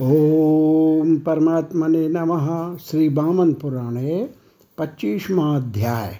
[0.00, 4.30] ओम परमात्मने नमः। श्री बामन पुराणे
[4.78, 6.18] पच्चीसवा अध्याय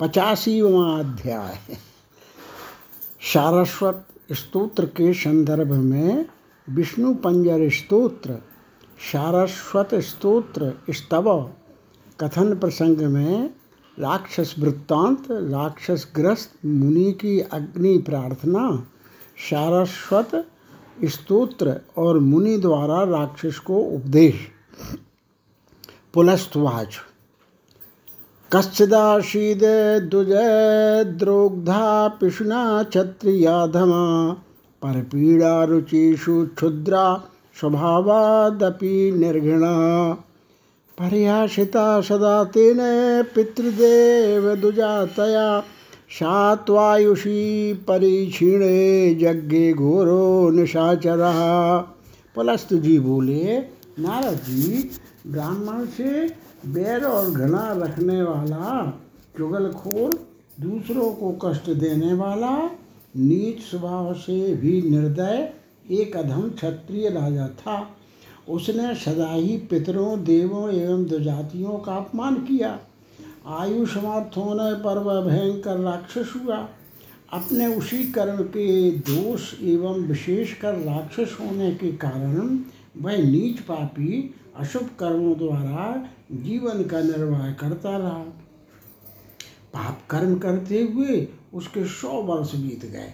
[0.00, 1.56] पचासीवा अध्याय
[3.20, 6.26] सारस्वत स्तोत्र के संदर्भ में
[6.70, 8.36] विष्णु पंजर स्तोत्र
[9.12, 11.50] सारस्वत स्तोत्र स्तव,
[12.20, 13.50] कथन प्रसंग में
[13.98, 18.86] राक्षस वृत्तांत राक्षस ग्रस्त मुनि की अग्नि प्रार्थना
[19.50, 20.50] सारस्वत
[21.04, 24.34] स्तोत्र और मुनि द्वारा राक्षस को उपदेश।
[26.14, 26.96] पुलस्तवाच।
[28.52, 29.60] कश्चिदाशीद
[30.10, 30.28] दुज
[31.18, 34.32] द्रोग्धा पिशुना क्षत्रियाधमा
[34.82, 37.24] परपीड़ा रुचिषु क्षुद्रा
[37.60, 40.12] स्वभावादपि निर्घृणा।
[40.98, 42.76] पर्याशिता सदा तेन
[43.34, 45.62] पितृदेव दुजातया
[46.10, 51.76] सात्वायुषी परिक्षीणे यज्ञ घोरो निशाचरा।
[52.36, 53.58] पलस्त जी बोले,
[53.98, 54.90] नारद जी,
[55.26, 56.26] ब्राह्मण से
[56.66, 58.98] बैर और घृणा रखने वाला,
[59.38, 60.26] चुगलखोर,
[60.60, 62.70] दूसरों को कष्ट देने वाला,
[63.16, 65.52] नीच स्वभाव से भी निर्दय,
[65.90, 67.88] एक अधम क्षत्रिय राजा था।
[68.48, 72.78] उसने सदा ही पितरों, देवों एवं दुजातियों का अपमान किया।
[73.48, 76.56] आयु समाप्त होने पर वह भयंकर राक्षस हुआ
[77.32, 82.58] अपने उसी कर्म के दोष एवं विशेषकर राक्षस होने के कारण
[83.02, 88.24] वह नीच पापी अशुभ कर्मों द्वारा जीवन का निर्वाह करता रहा।
[89.74, 93.12] पाप कर्म करते हुए उसके सौ वर्ष बीत गए।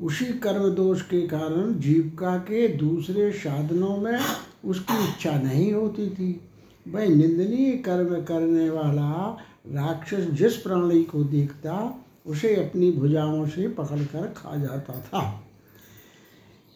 [0.00, 4.18] उसी कर्म दोष के कारण जीविका के दूसरे साधनों में
[4.64, 6.40] उसकी इच्छा नहीं होती थी।
[6.88, 14.26] वह निंदनीय कर्म करने वाला राक्षस जिस प्राणी को देखता, उसे अपनी भुजाओं से पकड़कर
[14.36, 15.44] खा जाता था।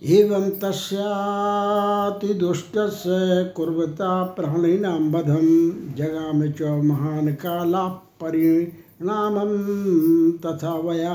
[0.03, 2.73] एवं तस्याति दुष्ट
[3.57, 5.47] कुर्वता प्राणिनाम बधम
[5.95, 7.87] जगाम च महान काला
[8.23, 9.37] परिणाम
[10.39, 11.07] तथा वय।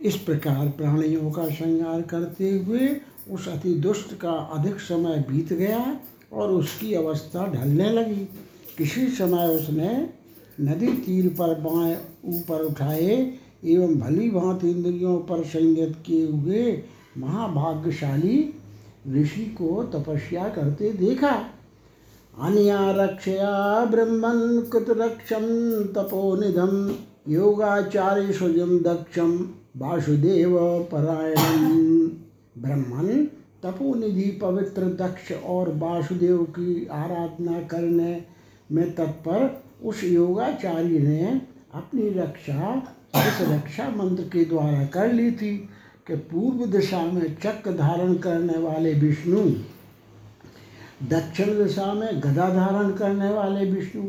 [0.00, 2.88] इस प्रकार प्राणियों का श्रृंगार करते हुए
[3.30, 5.96] उस अति दुष्ट का अधिक समय बीत गया
[6.32, 8.28] और उसकी अवस्था ढलने लगी।
[8.82, 10.08] किसी समय उसने
[10.60, 16.82] नदी तीर पर बाएँ ऊपर उठाए एवं भली भांति इंद्रियों पर संयत किए हुए
[17.18, 18.54] महाभाग्यशाली
[19.12, 21.30] ऋषि को तपस्या करते देखा।
[22.38, 24.64] अनिया रक्षया ब्रह्मन
[27.28, 30.58] योगाचार्य सुजम दक्षम वासुदेव
[30.92, 32.08] परायण
[32.58, 33.24] ब्रह्मन
[33.62, 38.41] तपोनिधि पवित्र दक्ष और वासुदेव की आराधना करने
[38.72, 41.40] में तत्पर उस योगाचार्य ने
[41.74, 42.74] अपनी रक्षा,
[43.16, 45.56] इस रक्षा मंत्र के द्वारा कर ली थी
[46.06, 49.42] कि पूर्व दिशा में चक्र धारण करने वाले विष्णु,
[51.08, 54.02] दक्षिण दिशा में गदा धारण करने वाले विष्णु,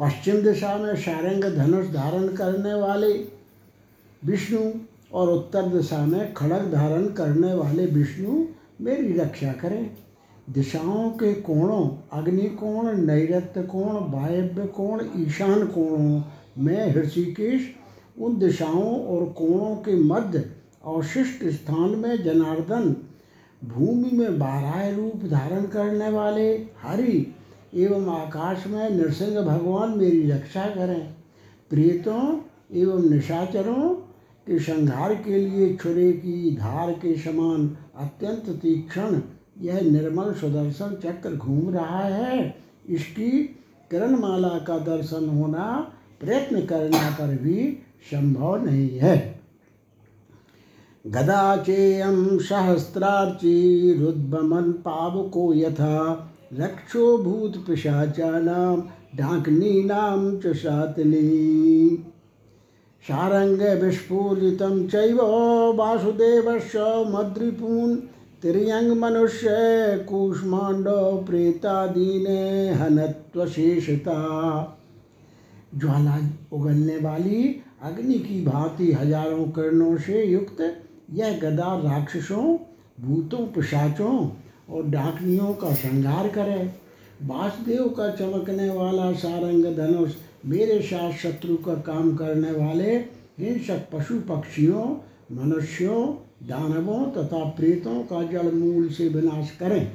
[0.00, 3.12] पश्चिम दिशा में शारंग धनुष धारण करने वाले
[4.22, 4.60] विष्णु
[5.12, 8.44] और उत्तर दिशा में खड़ग धारण करने वाले विष्णु
[8.80, 9.90] मेरी रक्षा करें।
[10.50, 16.22] दिशाओं के कोणों, अग्नि कोण नैऋत्य कोण वायव्य कोण, ईशान कोणों
[16.58, 17.74] में ऋषिकेश
[18.18, 20.50] उन दिशाओं और कोणों के मध्य
[20.84, 22.96] अवशिष्ट स्थान में जनार्दन,
[23.64, 26.50] भूमि में बारह रूप धारण करने वाले
[26.82, 27.34] हरि
[27.74, 31.14] एवं आकाश में नृसिंह भगवान मेरी रक्षा करें।
[31.70, 32.40] प्रेतों
[32.72, 33.94] एवं निशाचरों
[34.46, 39.20] के संहार के लिए छुरे की धार के समान अत्यंत तीक्ष्ण
[39.62, 42.56] यह निर्मल सुदर्शन चक्र घूम रहा है।
[42.88, 43.30] इसकी
[43.90, 47.64] किरणमाला का दर्शन होना प्रयत्न करने पर भी
[48.10, 49.40] संभव नहीं है।
[51.06, 55.96] गदाचेयम सहस्त्रार्ची रुद्भमन पावको यथा
[56.52, 58.80] रक्षो भूत पिशाचानाम
[59.16, 61.96] डाकनी नाम च सातनी
[63.04, 65.22] सारंग विस्फूरित चैव
[67.08, 67.96] मद्रिपून्
[68.42, 69.48] तिरंग मनुष्य
[70.08, 70.84] कूष्मांड
[71.26, 74.14] प्रेतादीने हनत्वशेषता।
[75.74, 76.16] ज्वाला
[76.52, 77.42] उगलने वाली
[77.82, 80.60] अग्नि की भांति हज़ारों किरणों से युक्त
[81.12, 82.56] यह गदा राक्षसों,
[83.00, 84.30] भूतों, पिशाचों
[84.70, 86.70] और डाकनियों का संहार करे।
[87.22, 90.14] वासुदेव का चमकने वाला सारंग धनुष
[90.46, 92.96] मेरे साथ शत्रु का काम करने वाले
[93.38, 94.84] हिंसक पशु पक्षियों,
[95.32, 96.06] मनुष्यों
[96.40, 99.92] दानवों तथा प्रेतों का जड़ मूल से विनाश करें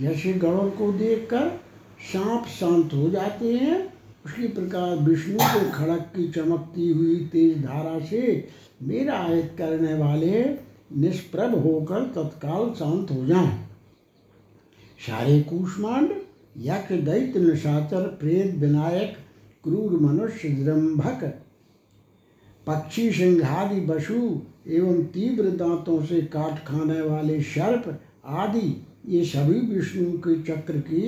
[0.00, 1.48] जैसे गौर को देखकर
[2.12, 3.76] सांप शांत हो जाते हैं,
[4.26, 8.48] उसी प्रकार विष्णु को खड़क की चमकती हुई तेज धारा से
[8.82, 10.44] मेरा आयत करने वाले
[10.96, 13.48] निष्प्रभ होकर तत्काल शांत हो जाएँ।
[14.98, 16.10] सारे कूष्मांड,
[16.58, 19.16] यक्ष, दैत्य निशाचर प्रेत, विनायक,
[19.64, 21.24] क्रूर मनुष्य जृंभक
[22.68, 24.14] पक्षी सिंहादि पशु
[24.68, 31.00] एवं तीव्र दांतों से काट खाने वाले सर्प आदि, ये सभी विष्णु के चक्र की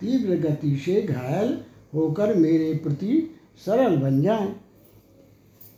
[0.00, 1.58] तीव्र गति से घायल
[1.94, 3.22] होकर मेरे प्रति
[3.66, 4.54] सरल बन जाएँ।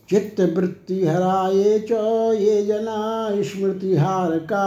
[0.09, 1.93] चित्त वृत्ति हराये च,
[2.41, 4.67] ये जना स्मृतिहार का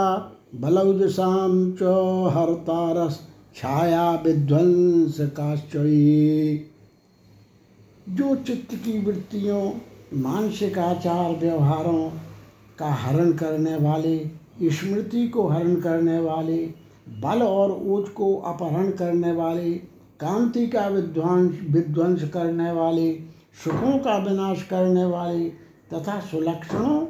[0.54, 1.82] बलौज शाम च
[2.34, 3.20] हरतारस
[3.56, 6.70] छाया विध्वंस काश्चये
[8.08, 9.70] जो चित्त की वृत्तियों
[10.14, 12.10] मानसिक आचार व्यवहारों
[12.78, 14.30] का हरण करने वाले,
[14.62, 16.58] स्मृति को हरण करने वाले,
[17.08, 19.70] बल और ऊज को अपहरण करने वाले,
[20.20, 23.12] कांति का विध्वंस विध्वंस करने वाले,
[23.64, 25.48] सुखों का विनाश करने वाले
[25.94, 27.00] तथा सुलक्षणों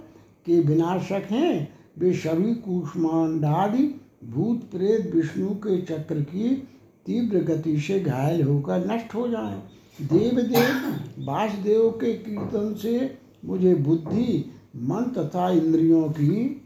[0.47, 6.69] के विनाशक हैं, वे सभी कुष्मांडादि भूत प्रेत विष्णु के चक्र की
[7.07, 9.63] तीव्र गति से घायल होकर नष्ट हो जाएँ।
[10.03, 10.95] देव देव
[11.25, 16.63] वासुदेव के कीर्तन से मुझे बुद्धि, मन तथा इंद्रियों की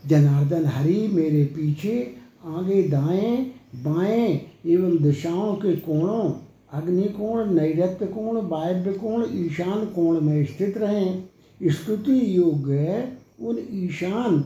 [0.06, 2.16] जनार्दन हरि मेरे पीछे,
[2.46, 3.38] आगे दाएँ,
[3.76, 6.34] बाएँ एवं दिशाओं के कोणों,
[6.74, 11.24] अग्निकोण नैऋत्य कोण वायव्य कोण, ईशान कोण में स्थित रहें।
[11.64, 14.46] स्तुति योग्य उन ईशान,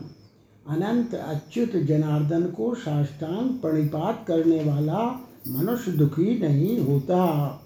[0.68, 7.60] अनंत अच्युत जनार्दन को साष्टांग प्रणिपात करने वाला मनुष्य दुखी नहीं होता।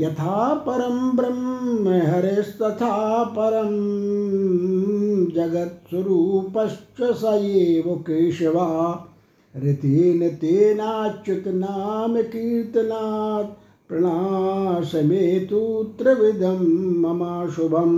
[0.00, 3.70] यथा परम ब्रह्म हरेस्तथा परम
[5.34, 7.22] जगत स्वरूपश्च स
[7.86, 9.06] केशवा।
[9.56, 16.66] ऋतेन तेनाच्युत नाम कीर्तनात् प्रणाशमेतु त्रिविधम
[16.98, 17.90] ममा शुभम।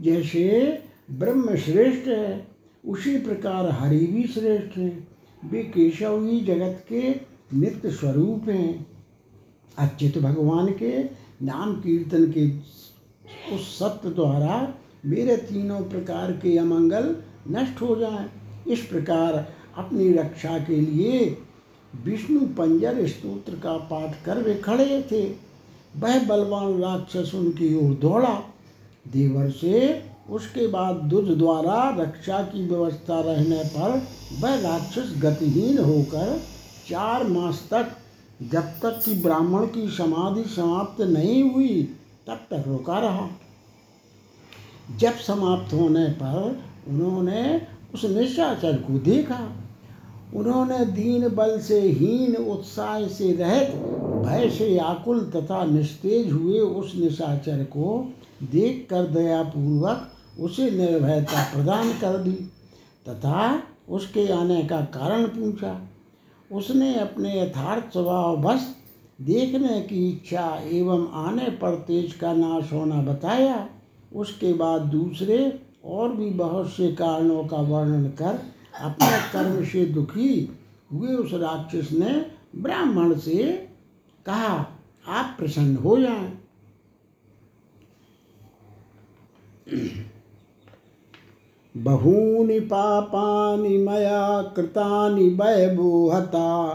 [0.00, 0.78] जैसे
[1.10, 2.48] ब्रह्म श्रेष्ठ है,
[2.86, 5.08] उसी प्रकार हरि भी श्रेष्ठ है,
[5.50, 7.10] वे केशव ही जगत के
[7.58, 8.97] नित्य स्वरूप हैं।
[9.78, 11.02] अच्युत भगवान के
[11.42, 12.46] नाम कीर्तन के
[13.54, 14.56] उस सत्य द्वारा
[15.06, 17.14] मेरे तीनों प्रकार के अमंगल
[17.50, 18.28] नष्ट हो जाएँ।
[18.68, 19.34] इस प्रकार
[19.78, 21.36] अपनी रक्षा के लिए
[22.04, 25.22] विष्णु पंजर स्तोत्र का पाठ कर वे खड़े थे।
[25.96, 28.34] वह बलवान राक्षस उनकी ओर दौड़ा।
[29.12, 34.02] देवर से उसके बाद दुज द्वारा रक्षा की व्यवस्था रहने पर
[34.40, 36.36] वह राक्षस गतिहीन होकर
[36.88, 37.96] चार मास तक
[38.42, 41.82] जब तक कि ब्राह्मण की समाधि समाप्त नहीं हुई,
[42.26, 43.28] तब तक रुका रहा।
[44.98, 47.60] जब समाप्त होने पर उन्होंने
[47.94, 49.52] उस निशाचर को देखा।
[50.34, 53.68] उन्होंने दीन बल से, हीन उत्साह से रहित,
[54.24, 60.10] भय से आकुल तथा निस्तेज हुए उस निशाचर को देख कर दयापूर्वक
[60.40, 62.32] उसे निर्भयता प्रदान कर दी
[63.08, 65.80] तथा उसके आने का कारण पूछा।
[66.50, 68.74] उसने अपने यथार्थ स्वभाव बस
[69.20, 73.68] देखने की इच्छा एवं आने पर तेज का नाश होना बताया।
[74.12, 75.38] उसके बाद दूसरे
[75.84, 78.40] और भी बहुत से कारणों का वर्णन कर
[78.80, 80.32] अपने कर्म से दुखी
[80.92, 82.14] हुए उस राक्षस ने
[82.56, 83.52] ब्राह्मण से
[84.26, 84.54] कहा,
[85.08, 86.32] आप प्रसन्न हो जाएँ।
[91.76, 96.68] बहूनि पापानि मया, कृतानि वैभूहता।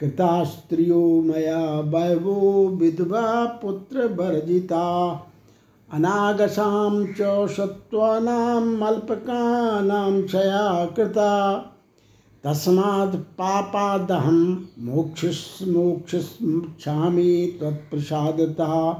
[0.00, 5.10] कृता स्त्रियो मया, वैभो विधवा पुत्रवर्जिता
[5.92, 11.56] अनागसां च सत्त्वानाम् अल्पकानां क्षया कृता।
[12.44, 18.96] तस्मात् पापादहं मोक्षस् मोक्षमिच्छामि त्वत्प्रसादतः।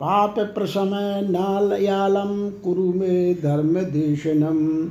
[0.00, 4.90] पाप प्रशमय नालयालम, कुरु में धर्म देशनम।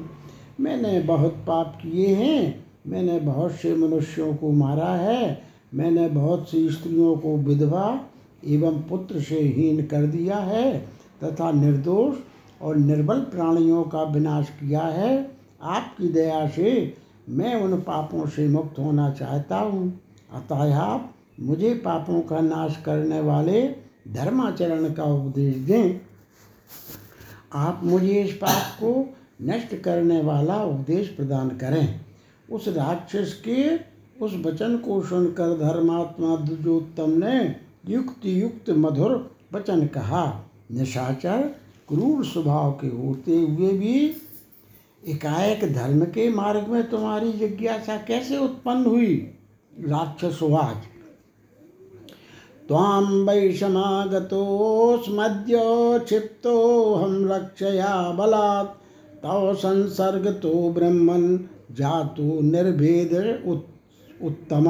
[0.63, 5.41] मैंने बहुत पाप किए हैं, मैंने बहुत से मनुष्यों को मारा है,
[5.74, 8.00] मैंने बहुत सी स्त्रियों को विधवा
[8.48, 10.79] एवं पुत्र से हीन कर दिया है,
[11.24, 12.15] तथा निर्दोष
[12.62, 15.31] और निर्बल प्राणियों का विनाश किया है।
[15.62, 16.93] आपकी दया से
[17.29, 20.00] मैं उन पापों से मुक्त होना चाहता हूँ।
[20.36, 26.00] अतः आप मुझे पापों का नाश करने वाले धर्माचरण का उपदेश दें।
[27.53, 32.01] आप मुझे इस पाप को नष्ट करने वाला उपदेश प्रदान करें।
[32.51, 33.75] उस राक्षस के
[34.25, 37.55] उस वचन को सुनकर धर्मात्मा दुजोत्तम ने
[37.88, 41.55] युक्त युक्त मधुर वचन कहा। निशाचर
[41.88, 44.17] क्रूर स्वभाव के होते हुए भी
[45.07, 49.15] एकाएक धर्म के मार्ग में तुम्हारी जिज्ञासा कैसे उत्पन्न हुई?
[49.79, 50.92] राक्षसवाच
[52.67, 54.20] त्वां वैषमागतोऽस्मद्य
[57.03, 58.84] हम रक्षया बलात्।
[59.24, 61.38] तव संसर्गतो ब्रह्मन्
[61.72, 63.74] जातु निर्भेद उत-
[64.24, 64.63] उत्तम।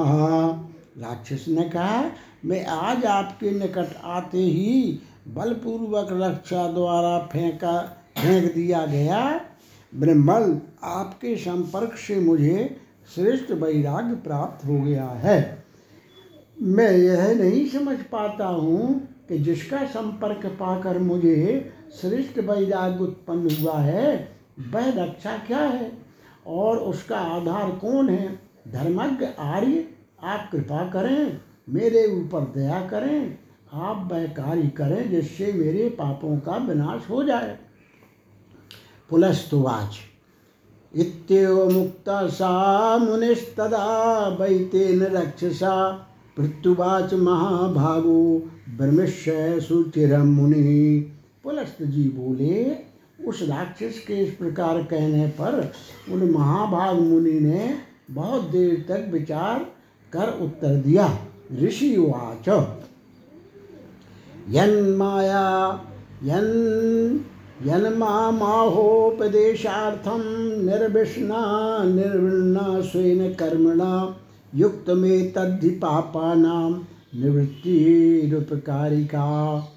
[0.97, 2.11] राक्षस ने कहा,
[2.45, 9.41] मैं आज आपके निकट आते ही बलपूर्वक रक्षा द्वारा फेंका, फेंक दिया गया।
[9.95, 12.77] ब्रह्मल आपके संपर्क से मुझे
[13.15, 15.62] श्रेष्ठ वैराग्य प्राप्त हो गया है।
[16.61, 23.77] मैं यह नहीं समझ पाता हूँ कि जिसका संपर्क पाकर मुझे श्रेष्ठ वैराग्य उत्पन्न हुआ
[23.77, 24.37] है,
[24.73, 25.91] वह रक्षा क्या है?
[26.47, 28.39] और उसका आधार कौन है?
[28.67, 29.87] धर्मज्ञ आर्य,
[30.23, 33.37] आप कृपा करें, मेरे ऊपर दया करें,
[33.73, 37.57] आप वह कार्य करें जिससे मेरे पापों का विनाश हो जाए।
[39.09, 39.97] पुलस्तुवाच
[40.95, 46.07] इत्येवमुक्ता सा मुनिस्तदा वैतेन रक्षसा।
[46.37, 51.11] पृथुवाच महाभागो ब्रह्मश्य सुचिरम मुनि।
[51.43, 52.77] पुलस्त जी बोले,
[53.27, 55.71] उस राक्षस के इस प्रकार कहने पर
[56.11, 57.75] उन महाभाग मुनि ने
[58.11, 59.59] बहुत देर तक विचार
[60.13, 61.17] कर उत्तर दिया,
[61.61, 62.49] ऋषि वाच
[64.49, 65.81] यन्माया
[66.23, 67.19] यन्
[67.67, 70.19] यन्माहोपदेशार्थं
[70.65, 74.19] निर्विष्णा, निर्विण्णा स्वेन कर्मणा
[74.55, 76.83] युक्तमेतद्धि पापानां
[77.21, 79.67] निवृत्तिरुपकारिका।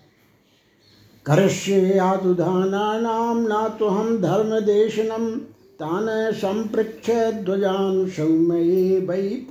[1.27, 5.41] करिष्येयातुधानानां न तुहं धर्मदेशनं
[5.83, 9.47] तान् सम्पृक्ष्य ध्वजान् सौम्ये वै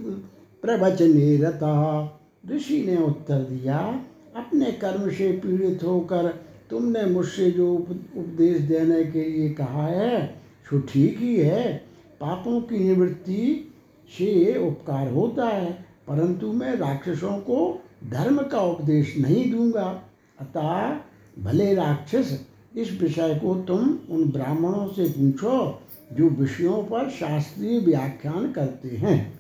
[0.62, 2.12] प्रवचने रता
[2.52, 4.00] ऋषि ने उत्तर दिया,
[4.36, 6.34] अपने कर्म से पीड़ित होकर
[6.70, 11.86] तुमने मुझसे जो उप- उपदेश देने के लिए कहा है, सो ठीक ही है।
[12.22, 13.72] पापों की निवृत्ति
[14.10, 15.72] से उपकार होता है,
[16.08, 20.04] परंतु मैं राक्षसों को धर्म का उपदेश नहीं दूँगा।
[20.40, 20.98] अतः
[21.44, 22.46] भले राक्षस,
[22.76, 25.82] इस विषय को तुम उन ब्राह्मणों से पूछो,
[26.14, 29.40] जो विषयों पर शास्त्रीय व्याख्यान करते हैं।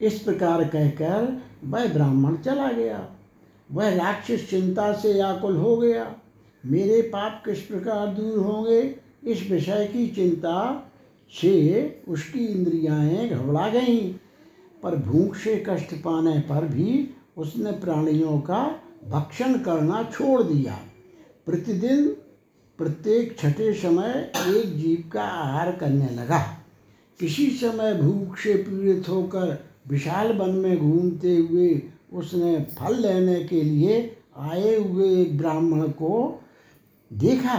[0.00, 3.08] इस प्रकार कहकर वह ब्राह्मण चला गया।
[3.72, 6.14] वह राक्षस चिंता से व्याकुल हो गया।
[6.66, 8.96] मेरे पाप किस प्रकार दूर होंगे?
[9.24, 10.86] इस विषय की चिंता
[11.32, 14.12] से उसकी इंद्रियाएँ घबरा गईं,
[14.82, 20.78] पर भूख से कष्ट पाने पर भी उसने प्राणियों का भक्षण करना छोड़ दिया।
[21.46, 22.08] प्रतिदिन,
[22.78, 26.38] प्रत्येक छठे समय एक जीव का आहार करने लगा।
[27.20, 33.62] किसी समय भूख से पीड़ित होकर विशाल वन में घूमते हुए उसने फल लेने के
[33.62, 36.42] लिए आए हुए ब्राह्मण को
[37.12, 37.54] देखा।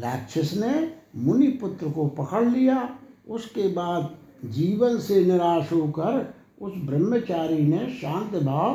[0.00, 2.88] राक्षस ने मुनि पुत्र को पकड़ लिया।
[3.28, 4.10] उसके बाद
[4.44, 8.74] जीवन से निराश होकर उस ब्रह्मचारी ने शांत भाव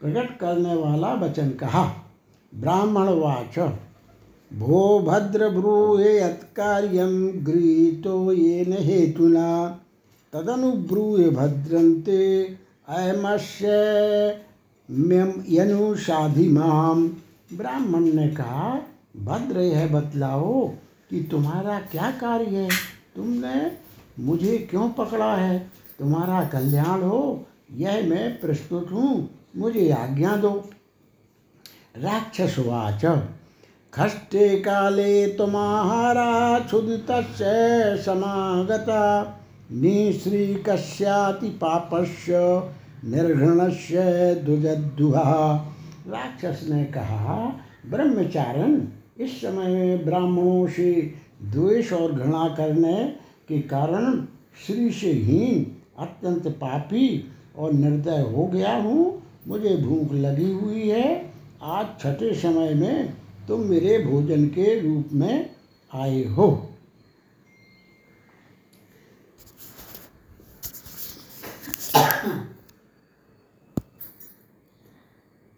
[0.00, 1.84] प्रकट करने वाला वचन कहा
[2.52, 3.58] ब्राह्मण वाच
[4.50, 9.80] भो भद्र ब्रूहे यत्कार्यं गृहीतो येन हेतुना,
[10.32, 12.42] तदनुब्रूहि भद्रंते
[12.88, 13.66] अयमस्य
[14.88, 17.06] म्यम यनुषाधि माम।
[17.54, 18.78] ब्राह्मण ने कहा,
[19.16, 20.72] भद्र यह बतलाओ
[21.10, 22.68] कि तुम्हारा क्या कार्य है?
[23.16, 23.72] तुमने
[24.20, 25.70] मुझे क्यों पकड़ा है?
[25.98, 30.70] तुम्हारा कल्याण हो, यह मैं प्रस्तुत हूँ। मुझे आज्ञा दो।
[31.96, 33.22] राक्षसवाच
[33.94, 37.46] खष्टे काले तुमाहारा क्षुदितस्य
[38.06, 39.22] समागता।
[39.72, 42.32] निश्रीकस्याति पापस्य,
[43.04, 43.98] निर्घृणस्य
[44.34, 45.66] दुजद्दुहा।
[46.08, 47.60] राक्षस ने कहा,
[47.90, 48.80] ब्रह्मचारण
[49.18, 50.92] इस समय में ब्राह्मणों से
[51.42, 53.04] द्वेष और घृणा करने
[53.48, 54.20] के कारण
[54.66, 61.32] श्री से हीन, अत्यंत पापी और निर्दय हो गया हूँ। मुझे भूख लगी हुई है।
[61.62, 63.14] आज छठे समय में
[63.48, 65.50] तुम मेरे भोजन के रूप में
[65.94, 66.48] आए हो।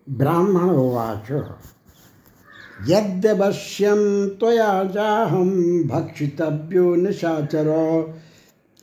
[0.07, 1.31] ब्राह्मण उवाच
[2.89, 4.03] यद्यवश्यं
[4.39, 5.49] त्वया चाहं
[5.89, 7.69] भक्षितव्यो निशाचर।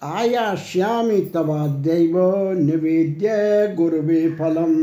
[0.02, 2.18] आयास्यामि तवाद्यव
[2.56, 3.30] निवेद्य
[3.78, 4.76] गुरुवे फलम।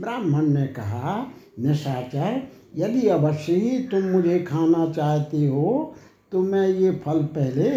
[0.00, 1.16] ब्राह्मण ने कहा,
[1.60, 2.40] निशाचर,
[2.76, 5.94] यदि अवश्य ही तुम मुझे खाना चाहते हो
[6.32, 7.70] तो मैं ये फल पहले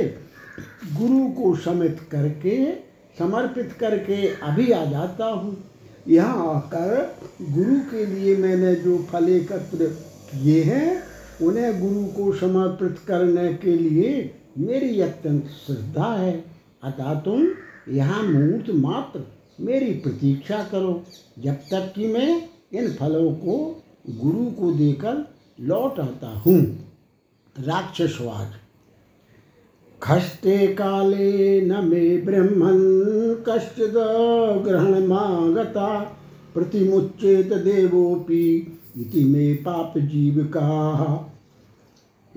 [0.94, 2.56] गुरु को समित करके,
[3.18, 5.58] समर्पित करके अभी आ जाता हूँ।
[6.08, 7.18] यहाँ आकर
[7.50, 9.88] गुरु के लिए मैंने जो फल एकत्र
[10.30, 11.04] किए हैं,
[11.42, 16.46] उन्हें गुरु को समर्पित करने के लिए मेरी अत्यंत श्रद्धा है।
[16.84, 17.48] अतः तुम
[17.90, 19.22] यहाँ मुहूर्त मात्र
[19.60, 21.04] मेरी प्रतीक्षा करो।
[21.40, 25.32] जब तक कि मैं इन फलों को गुरु को देकर
[25.62, 26.62] लौट आता हूँ।
[27.60, 28.54] राक्षसवाद
[30.04, 32.18] खस्ते काले न मे
[33.50, 33.94] कश्चिद
[34.68, 36.00] ग्रहण मागता,
[36.54, 41.32] प्रतिमुच्चेत देवोपि इति मे पाप जीविका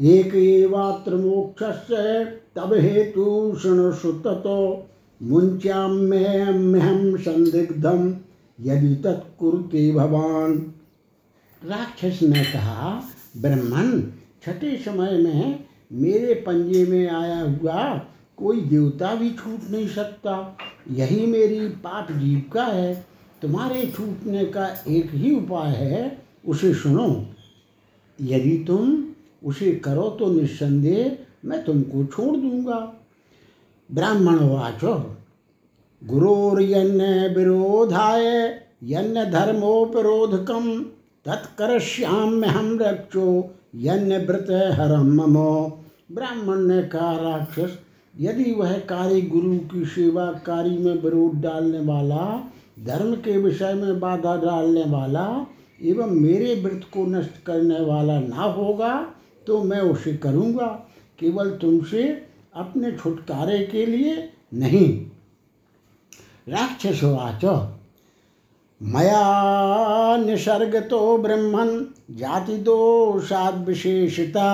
[0.00, 2.24] एक एवात्र मोक्षस्य
[2.56, 4.86] तब हेतु शृणुषु ततो।
[5.22, 8.16] मुञ्च्याम्यहं संदिग्धम
[8.60, 10.72] यदि तत्कुरुते भवान।
[11.64, 13.02] राक्षस ने कहा,
[13.36, 17.94] ब्रह्मन, छठे समय में मेरे पंजे में आया हुआ
[18.36, 20.58] कोई देवता भी छूट नहीं सकता।
[20.90, 23.06] यही मेरी पाप जीविका है।
[23.42, 27.08] तुम्हारे छूटने का एक ही उपाय है। उसे सुनो,
[28.18, 29.04] यदि तुम
[29.42, 32.78] उसे करो तो निस्संदेह मैं तुमको छोड़ दूँगा।
[33.90, 34.94] ब्राह्मण वाचो
[36.02, 37.02] गुरोर्यन्न
[37.36, 38.26] विरोधाय,
[38.82, 40.68] यन्न धर्मोपरोधकम
[41.26, 43.26] तत्कर्ष्याम्य हम रक्षो,
[43.76, 45.82] यन्न व्रत हरम ममो।
[46.12, 47.78] ब्राह्मण ने कहा, राक्षस,
[48.14, 52.24] यदि वह कार्य गुरु की सेवा कार्य में विरोध डालने वाला,
[52.84, 55.26] धर्म के विषय में बाधा डालने वाला
[55.82, 58.94] एवं मेरे व्रत को नष्ट करने वाला ना होगा
[59.46, 60.66] तो मैं उसे करूँगा।
[61.18, 62.02] केवल तुमसे
[62.54, 64.88] अपने छुटकारे के लिए नहीं।
[66.48, 67.44] राक्षसवाच
[68.80, 71.70] मया निसर्गतो ब्रह्मन्
[72.16, 74.48] जातिदोषाद् विशेषता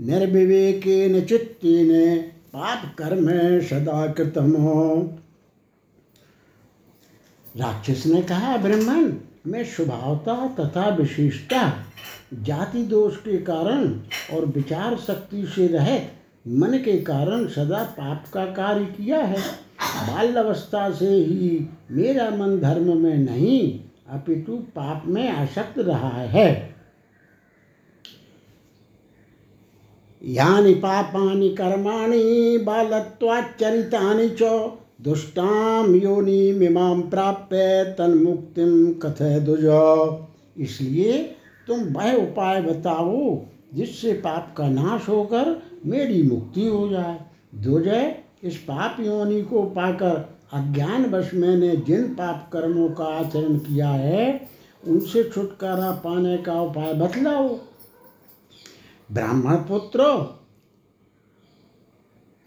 [0.00, 2.20] निर्विवेकेन चित्तेन
[2.54, 3.26] पाप कर्म
[3.60, 4.52] सदा कृतम।
[7.54, 9.12] राक्षस ने कहा, ब्रह्मन
[9.46, 11.84] मैं स्वभावता तथा विशेषता,
[12.34, 13.88] जाति दोष के कारण
[14.32, 16.12] और विचार शक्ति से रहित
[16.48, 19.40] मन के कारण सदा पाप का कार्य किया है।
[19.80, 26.74] बाल अवस्था से ही मेरा मन धर्म में नहीं, अपितु पाप में आसक्त रहा है।
[30.24, 34.42] यानि पापानि कर्माणि बालत्वाच्चरितानि च
[35.00, 39.64] दुष्टाम योनि मिमाम प्राप्य तन्मुक्तिम कथय दुज।
[40.62, 41.18] इसलिए
[41.66, 43.40] तुम वह उपाय बताओ,
[43.74, 47.18] जिससे पाप का नाश होकर मेरी मुक्ति हो जाए।
[47.54, 53.88] दुजय इस पाप योनि को पाकर अज्ञान वश मैंने जिन पाप कर्मों का आचरण किया
[53.88, 54.48] है,
[54.82, 57.48] उनसे छुटकारा पाने का उपाय बतलाओ।
[59.12, 60.02] ब्राह्मण पुत्र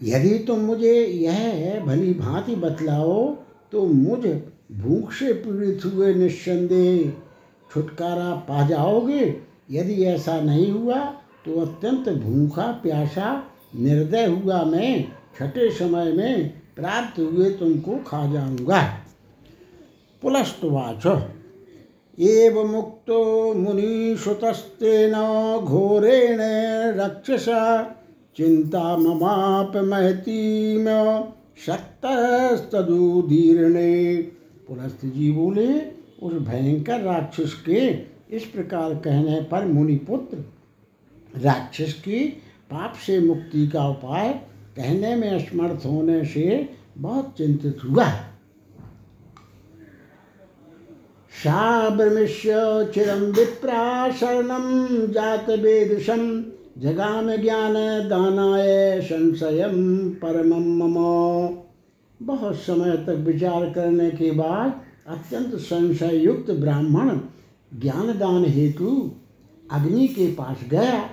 [0.01, 3.35] यदि तुम मुझे यह भली भांति बतलाओ
[3.71, 4.19] तो मुझ
[4.71, 7.11] भूख से पीड़ित हुए निस्संदेह
[7.73, 9.23] छुटकारा पा जाओगे।
[9.71, 10.99] यदि ऐसा नहीं हुआ
[11.45, 13.43] तो अत्यंत भूखा प्यासा
[13.75, 15.05] निर्दय हुआ मैं,
[15.39, 18.81] छठे समय में प्राप्त हुए तुमको खा जाऊँगा।
[20.21, 21.05] पुलस्तवाच।
[22.19, 25.13] एव मुक्तो मुनिश्रुतस्तेन
[25.65, 26.39] घोरेण
[26.99, 27.59] रक्षसा
[28.37, 30.85] चिंता ममाप महतीम
[31.65, 34.21] सत्तस्तदुदीर्णे
[34.67, 35.81] पुलस्त जी बोले
[36.23, 40.37] उस भयंकर राक्षस के इस प्रकार कहने पर मुनिपुत्र,
[41.41, 42.25] राक्षस की
[42.71, 44.33] पाप से मुक्ति का उपाय
[44.77, 48.11] कहने में असमर्थ होने से बहुत चिंतित हुआ।
[51.43, 52.53] शाब्रमिष्य
[52.93, 56.45] चिरम विप्रा शरणम जात वेदशम
[56.81, 60.95] जगाम ज्ञान दानाय संशयम परम मम।
[62.25, 67.19] बहुत समय तक विचार करने के बाद अत्यंत संशय युक्त ब्राह्मण
[67.81, 69.11] ज्ञान दान हेतु
[69.71, 71.09] अग्नि के पास गया।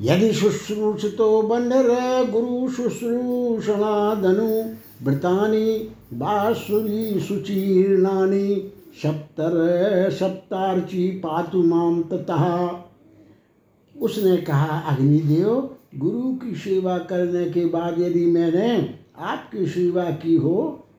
[0.00, 12.83] यदि शुश्रूषितो बंडर, गुरु शुश्रूषणादनु, वृतानि बासुरी सुचीर्णानि, सप्तर सप्तार्ची पातु माम ततः।
[14.04, 18.70] उसने कहा अग्निदेव गुरु की सेवा करने के बाद यदि मैंने
[19.24, 20.56] आपकी सेवा की हो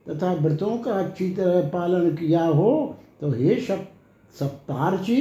[0.10, 2.72] तथा व्रतों का अच्छी तरह पालन किया हो
[3.22, 3.88] तो हे सप
[4.36, 5.18] सप्तार्ची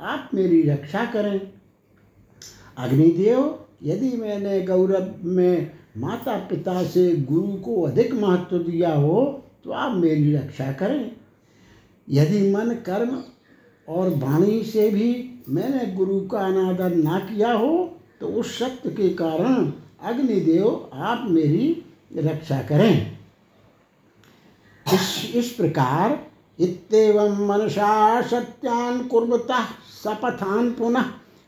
[0.00, 1.40] आप मेरी रक्षा करें।
[2.78, 9.22] अग्निदेव यदि मैंने गौरव में माता पिता से गुरु को अधिक महत्व दिया हो
[9.64, 11.10] तो आप मेरी रक्षा करें।
[12.08, 13.16] यदि मन कर्म
[13.88, 15.12] और वाणी से भी
[15.48, 21.84] मैंने गुरु का अनादर ना किया हो तो उस सत्य के कारण अग्निदेव आप मेरी
[22.16, 23.16] रक्षा करें।
[24.86, 26.18] इस इस प्रकार
[26.58, 29.62] इतव मनसा सत्यान कुर्वता
[30.04, 31.04] सपथान पुनः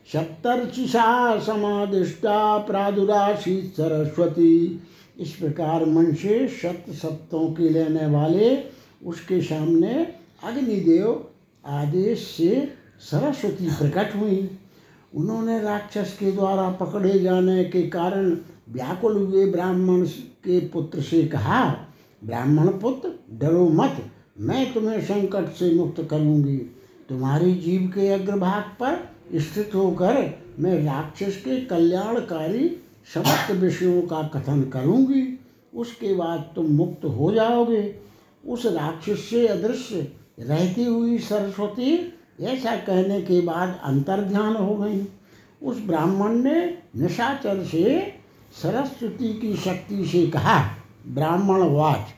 [0.07, 4.81] सप्तर्चिषा समादिष्टा प्रादुराशी सरस्वती।
[5.19, 8.55] इस प्रकार मन से सत्य सप्तों के लेने वाले
[9.05, 9.93] उसके सामने
[10.43, 11.25] अग्निदेव
[11.65, 14.49] आदेश से सरस्वती प्रकट हुई।
[15.15, 18.29] उन्होंने राक्षस के द्वारा पकड़े जाने के कारण
[18.69, 20.05] व्याकुल हुए ब्राह्मण
[20.43, 21.63] के पुत्र से कहा,
[22.21, 24.03] ब्राह्मण पुत्र, डरो मत,
[24.39, 26.57] मैं तुम्हें संकट से मुक्त करूँगी
[27.09, 30.17] तुम्हारी जीव के अग्रभाग पर स्थित होकर
[30.59, 32.69] मैं राक्षस के कल्याणकारी
[33.13, 35.23] समस्त विषयों का कथन करूँगी।
[35.73, 37.95] उसके बाद तुम मुक्त हो जाओगे।
[38.47, 40.07] उस राक्षस से अदृश्य
[40.39, 41.95] रहती हुई सरस्वती
[42.39, 45.01] ऐसा कहने के बाद अंतर ध्यान हो गई।
[45.61, 48.13] उस ब्राह्मण ने निशाचर से
[48.53, 50.59] सरस्वती की शक्ति से कहा
[51.07, 52.13] ब्राह्मण वाच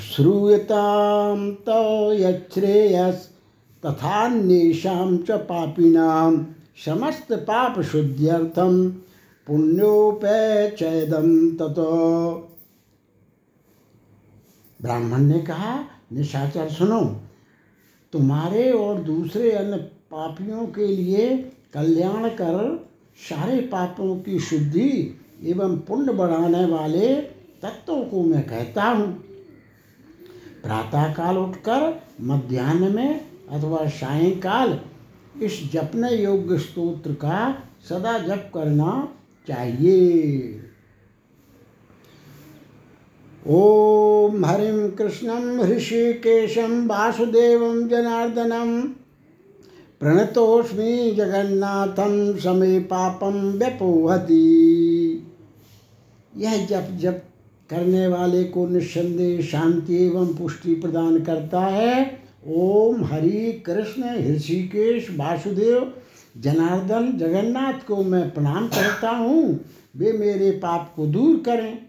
[0.00, 3.28] श्रूयताम तो यश्रेयस
[5.24, 6.36] च पापिनां
[6.84, 8.88] समस्त पाप शुद्ध्यर्थम
[9.46, 11.94] पुण्योपैचैदम ततो।
[14.80, 15.74] ब्राह्मण ने कहा,
[16.12, 17.00] निशाचर सुनो
[18.12, 19.76] तुम्हारे और दूसरे अन्य
[20.10, 21.36] पापियों के लिए
[21.74, 27.14] कल्याण कर सारे पापों की शुद्धि एवं पुण्य बढ़ाने वाले
[27.62, 29.06] तत्वों को मैं कहता हूँ।
[30.62, 34.80] प्रातःकाल उठकर मध्यान्ह में अथवा सायंकाल
[35.42, 39.08] इस जपने योग्य स्तोत्र का सदा जप करना
[39.48, 40.67] चाहिए।
[43.50, 48.80] ओम हरिम कृष्णम ऋषिकेशम वासुदेवम जनार्दनम
[50.00, 54.42] प्रणतोष्मी जगन्नाथम समय पापम व्यपोहति।
[56.36, 57.22] यह जप जप
[57.70, 65.92] करने वाले को निस्संदेह शांति एवं पुष्टि प्रदान करता है। ओम हरि कृष्ण ऋषिकेश वासुदेव
[66.36, 69.60] जनार्दन जगन्नाथ को मैं प्रणाम करता हूँ।
[69.96, 71.87] वे मेरे पाप को दूर करें।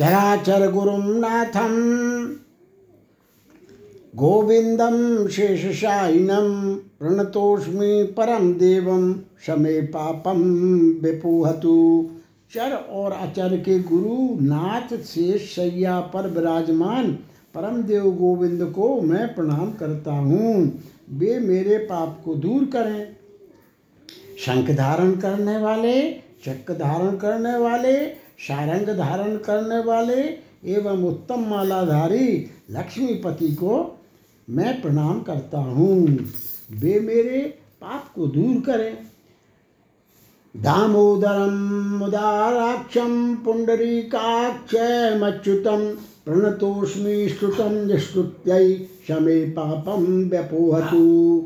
[0.00, 1.72] चराचर गुरुम नाथम
[4.16, 6.46] गोविंदम शेषशायिनम
[6.98, 9.12] प्रणतोष्मी परम देवम
[9.46, 10.40] शमे पापम
[11.02, 11.74] विपुहतु।
[12.54, 17.10] चर और अचर के गुरु नाथ शेष सैया पर विराजमान
[17.54, 20.54] परम देव गोविंद को मैं प्रणाम करता हूँ।
[21.10, 23.04] वे मेरे पाप को दूर करें।
[24.38, 26.00] शंख धारण करने वाले
[26.44, 34.00] चक्र धारण करने वाले सारंग धारण करने वाले एवं उत्तम मालाधारी लक्ष्मीपति को
[34.50, 36.18] मैं प्रणाम करता हूँ।
[36.72, 38.98] वे मेरे पाप को दूर करें।
[40.56, 51.44] दामोदरम मुदाराक्षम पुंडरीकाक्षमच्युतम प्रणतोष्मी स्तुतम स्तुत्य शमे पापम व्यपोहतु।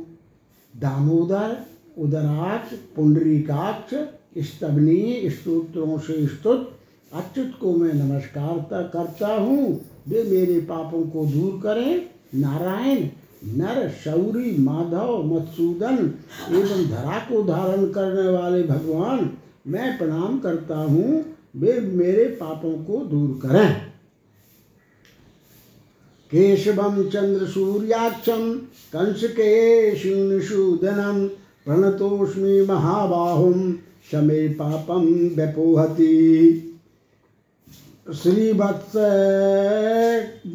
[0.77, 1.67] दामोदर
[1.99, 3.95] उदराक्ष पुंडरीकाक्ष
[4.39, 6.79] स्तबनी, स्तोत्रों से स्तुत
[7.15, 12.99] अच्युत को मैं नमस्कार करता हूँ। वे मेरे पापों को दूर करें। नारायण,
[13.45, 16.15] नर, शौरी, माधव, मत्सूदन
[16.51, 19.31] एवं धरा को धारण करने वाले भगवान,
[19.67, 21.25] मैं प्रणाम करता हूँ।
[21.57, 23.75] वे मेरे पापों को दूर करें।
[26.31, 28.55] केशवम चंद्र सूर्याक्षम
[28.93, 31.27] कंस के शूनशूदनम
[31.65, 33.73] प्रणतोष्मी महाबाहुम
[34.13, 35.05] शमे पापम
[35.37, 36.71] व्यपोहती।
[38.13, 38.97] श्रीवत्स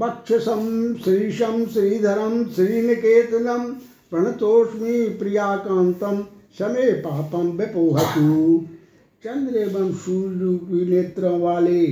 [0.02, 3.74] वक्षसं श्रीशं, श्रीधरं, श्रीनिकेतनं,
[4.10, 6.26] प्रणतोष्मी प्रियाकांतम
[6.60, 8.66] शमे पापम विपोहतु।
[9.24, 11.86] चंद्र एवं सूर्य नेत्रों वाले,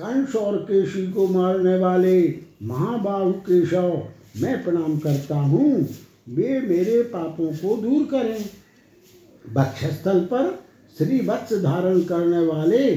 [0.00, 4.02] कंस और केशी को मारने वाले, महाबाहु केशव,
[4.36, 5.88] मैं प्रणाम करता हूँ।
[6.28, 8.44] वे मेरे पापों को दूर करें।
[9.56, 10.58] वक्षस्थल पर
[10.98, 12.96] श्री वत्स धारण करने वाले,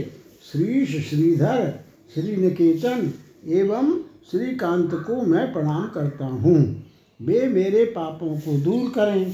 [0.52, 3.14] श्रीश श्रीधर श्री निकेतन
[3.48, 6.84] एवं श्रीकांत को मैं प्रणाम करता हूँ।
[7.22, 9.32] वे मेरे पापों को दूर करें।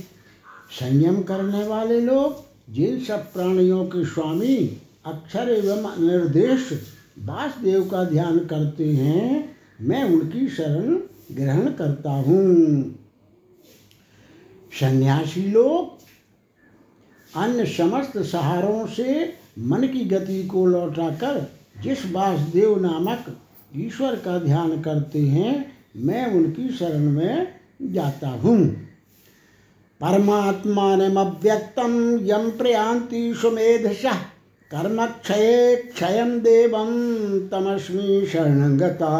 [0.80, 6.70] संयम करने वाले लोग, जिन सब प्राणियों के स्वामी, अक्षर एवं निर्देश
[7.20, 11.00] वासदेव का ध्यान करते हैं, मैं उनकी शरण
[11.36, 12.84] ग्रहण करता हूँ।
[14.80, 16.02] सन्यासी लोग,
[17.36, 23.38] अन्य समस्त सहारों से मन की गति को लौटाकर जिस वासुदेव नामक
[23.76, 27.48] ईश्वर का ध्यान करते हैं, मैं उनकी शरण में
[27.82, 28.66] जाता हूँ।
[30.02, 34.02] परमात्मा अव्यक्तम यम प्रयांति सुमेधश,
[34.72, 36.88] कर्मक्षये क्षय देवं
[37.50, 39.14] तमस्मी शरणंगता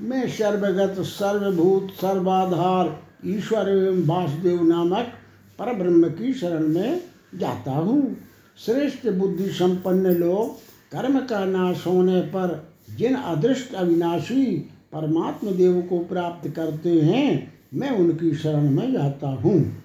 [0.00, 5.12] मैं सर्वगत, सर्वभूत, सर्वाधार ईश्वर एवं वासुदेव नामक
[5.58, 7.00] पर ब्रह्म की शरण में
[7.34, 8.16] जाता हूँ।
[8.58, 14.56] श्रेष्ठ बुद्धि संपन्न लोग कर्म का नाश होने पर जिन अदृष्ट अविनाशी
[14.92, 19.84] परमात्म देव को प्राप्त करते हैं, मैं उनकी शरण में जाता हूँ।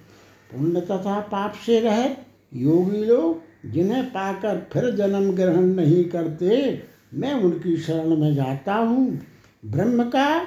[0.50, 2.16] पुण्य तथा पाप से रह
[2.54, 3.40] योगी लोग
[3.72, 6.82] जिन्हें पाकर फिर जन्म ग्रहण नहीं करते,
[7.14, 9.20] मैं उनकी शरण में जाता हूँ।
[9.64, 10.46] ब्रह्म का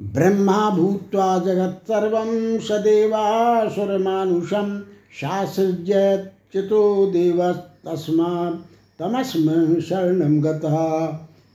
[0.00, 7.12] ब्रह्मा भूत्वा जगत्सर्वं सदेवासुरमानुषं शासृज्यच्युतो
[7.88, 8.56] देवस्तस्मात्
[8.98, 10.76] तमस्म शरण गतः।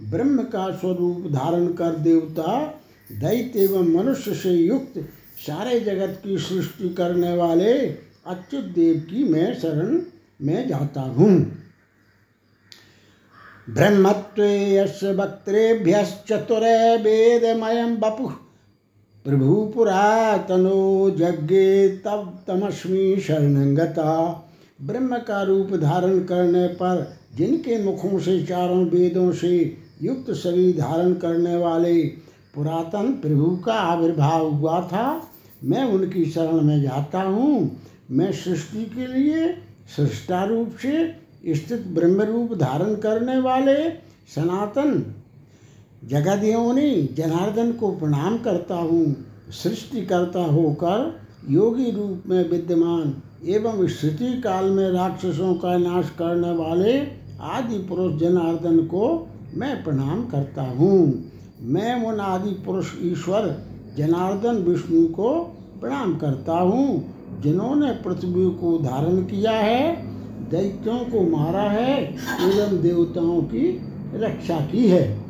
[0.10, 2.66] ब्रह्म का स्वरूप धारण कर देवता,
[3.12, 4.94] दैत्य एवं मनुष्य से युक्त
[5.38, 7.74] सारे जगत की सृष्टि करने वाले
[8.28, 10.02] अच्युत देव की मैं शरण
[10.42, 11.58] में जाता हूँ।
[13.70, 18.32] ब्रह्मत्वे यस्य वक्त्रेभ्यश्चतुरे वेदमयं बपुः।
[19.26, 24.10] प्रभुपुरातनो यज्ञे तब तमस्मी शरणंगता
[24.80, 31.14] ब्रह्म का रूप धारण करने पर जिनके मुखों से चारों वेदों से युक्त शरीर धारण
[31.14, 32.04] करने वाले
[32.56, 35.28] पुरातन प्रभु का आविर्भाव हुआ था,
[35.64, 37.80] मैं उनकी शरण में जाता हूँ।
[38.12, 39.48] मैं सृष्टि के लिए
[39.96, 41.08] सृष्टा रूप से
[41.56, 43.90] स्थित ब्रह्म रूप धारण करने वाले
[44.36, 45.04] सनातन
[46.04, 49.06] जगदयोनि जनार्दन को प्रणाम करता हूँ।
[49.64, 56.52] सृष्टि करता होकर योगी रूप में विद्यमान एवं स्थिति काल में राक्षसों का नाश करने
[56.52, 57.00] वाले
[57.42, 63.64] आदि पुरुष जनार्दन को मैं प्रणाम करता हूँ। मैं उन आदि पुरुष ईश्वर
[63.98, 65.34] जनार्दन विष्णु को
[65.82, 69.92] प्रणाम करता हूँ, जिन्होंने पृथ्वी को धारण किया है,
[70.50, 72.04] दैत्यों को मारा है,
[72.42, 73.82] एवं देवताओं की
[74.14, 75.24] रक्षा की है।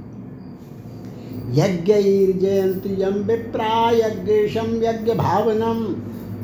[1.50, 5.86] यज्ञर्जयंती यम विप्रा यज्ञेशम यज्ञ भावनम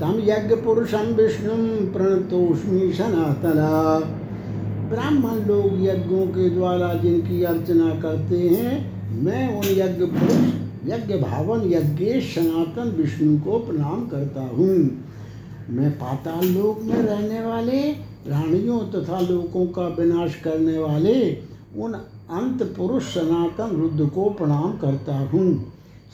[0.01, 1.55] तम यज्ञ पुरुषम विष्णु
[1.93, 3.99] प्रणतोष्मी सनातना।
[4.89, 10.53] ब्राह्मण लोग यज्ञों के द्वारा जिनकी अर्चना करते हैं, मैं उन यज्ञ पुरुष
[10.87, 14.77] यज्ञ भावन यज्ञेश सनातन विष्णु को प्रणाम करता हूँ।
[15.69, 17.81] मैं पाताल लोक में रहने वाले
[18.25, 21.37] प्राणियों तथा लोकों का विनाश करने वाले,
[21.77, 21.93] उन
[22.31, 25.73] अंत पुरुष सनातन रुद्र को प्रणाम करता हूँ।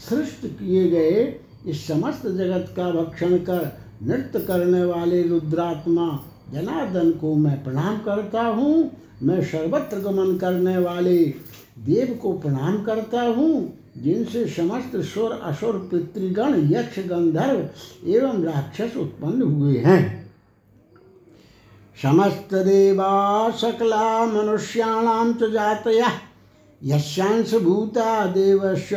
[0.10, 7.36] सृष्ट किए गए इस समस्त जगत का भक्षण कर नृत्य करने वाले रुद्रात्मा जनार्दन को
[7.36, 8.92] मैं प्रणाम करता हूँ।
[9.24, 11.18] मैं सर्वत्र गमन करने वाले
[11.80, 17.70] देव को प्रणाम करता हूँ, जिनसे समस्त सुर असुर, पितृगण, यक्ष, गंधर्व
[18.10, 20.26] एवं राक्षस उत्पन्न हुए हैं।
[22.02, 26.12] समस्त देवा सकला मनुष्याणाम च जातयः।
[26.82, 28.96] यस्यांशभूता देवस्य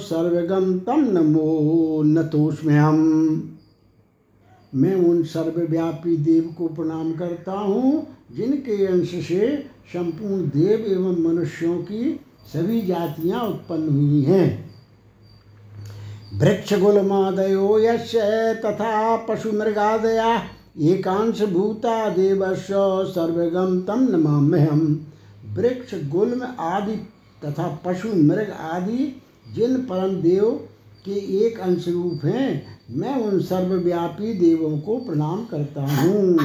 [0.00, 3.40] सर्वगम तम नमो नतोस्म्यहम्
[4.72, 9.56] मैं उन सर्वव्यापी देव को प्रणाम करता हूँ, जिनके अंश से
[9.92, 12.20] संपूर्ण देव एवं मनुष्यों की
[12.52, 14.72] सभी जातियाँ उत्पन्न हुई हैं।
[16.40, 18.14] वृक्ष गुलमादयो यश
[18.64, 20.34] तथा पशु मृगादया
[20.82, 22.66] एकांश भूता देवश
[23.14, 25.06] सर्वगम तम नमाम्यहम।
[25.56, 26.96] वृक्ष गुल्म आदि
[27.44, 29.22] तथा पशु, मृग आदि,
[29.54, 30.50] जिन परम देव
[31.04, 36.38] के एक अंश रूप हैं, मैं उन सर्वव्यापी देवों को प्रणाम करता हूँ।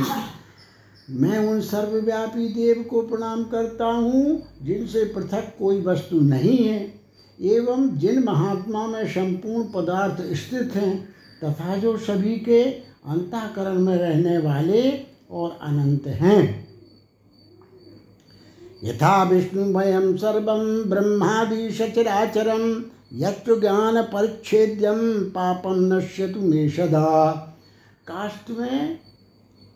[1.10, 6.94] मैं उन सर्वव्यापी देव को प्रणाम करता हूँ, जिनसे पृथक कोई वस्तु नहीं है,
[7.42, 11.10] एवं जिन महात्मा में संपूर्ण पदार्थ स्थित हैं,
[11.44, 12.64] तथा जो सभी के
[13.08, 16.67] अंतकरण में रहने वाले और अनंत हैं।
[18.84, 20.52] यथा विष्णुभयम सर्व
[20.90, 27.30] ब्रह्मादि सचराचरम यत्र ज्ञान परिच्छेद्यम पापम नश्यतु मे सदा।
[28.08, 29.00] काष्ट में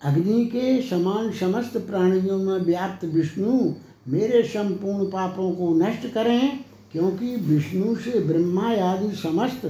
[0.05, 3.73] अग्नि के समान समस्त प्राणियों में व्याप्त विष्णु
[4.07, 6.59] मेरे संपूर्ण पापों को नष्ट करें,
[6.91, 9.65] क्योंकि विष्णु से ब्रह्मा आदि समस्त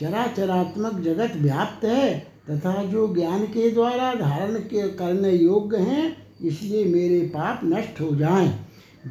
[0.00, 2.18] चराचरात्मक जगत व्याप्त है,
[2.50, 8.14] तथा जो ज्ञान के द्वारा धारण के करने योग्य हैं इसलिए मेरे पाप नष्ट हो
[8.16, 8.52] जाएँ।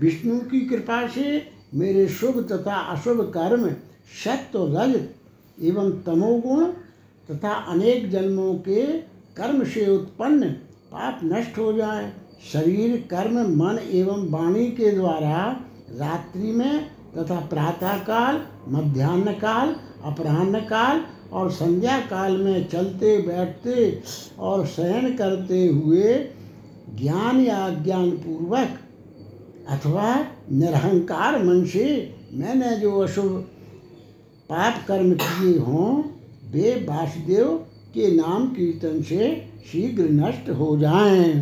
[0.01, 1.41] विष्णु की कृपा से
[1.75, 3.67] मेरे शुभ तथा अशुभ कर्म
[4.23, 4.95] सत्य रज
[5.65, 6.65] एवं तमोगुण
[7.29, 8.85] तथा अनेक जन्मों के
[9.37, 10.49] कर्म से उत्पन्न
[10.91, 12.11] पाप नष्ट हो जाए
[12.53, 15.45] शरीर, कर्म, मन एवं वाणी के द्वारा
[15.91, 16.85] रात्रि में
[17.17, 21.01] तथा प्रातः काल मध्यान्ह काल अपराह्न काल
[21.33, 24.01] और संध्या काल में चलते बैठते
[24.39, 26.13] और शयन करते हुए
[27.01, 28.79] ज्ञान या ज्ञान पूर्वक
[29.69, 30.15] अथवा
[30.51, 33.45] निरहंकार मन से मैंने जो अशुभ
[34.49, 36.03] पाप कर्म किए हों,
[36.51, 37.47] वे वासुदेव
[37.93, 41.33] के नाम कीर्तन से शीघ्र नष्ट हो जाएँ।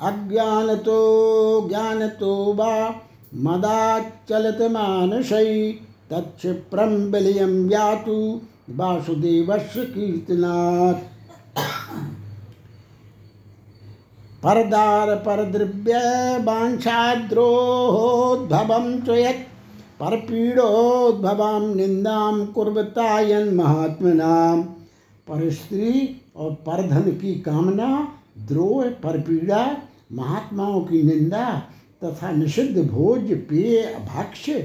[0.00, 0.98] अज्ञान तो
[1.68, 2.74] ज्ञान तो वा
[3.34, 5.72] मदाचलत मानसई
[6.10, 11.13] तत्प्रम विलियम यातु वासुदेवस्य कीर्तनात्।
[14.44, 16.00] परदार परद्रव्य
[16.44, 17.40] वाञ्छाद्रोहोद्भवं
[19.06, 19.46] च यत्
[20.00, 24.62] परपीडोद्भवां निन्दां कुर्वतायन महात्मनाम
[25.28, 25.92] पर स्त्री
[26.36, 27.88] और परधन की कामना,
[28.48, 29.62] द्रोह, परपीड़ा,
[30.12, 31.46] महात्माओं की निंदा
[32.04, 34.60] तथा निषिद्ध भोज, पेय भक्ष्य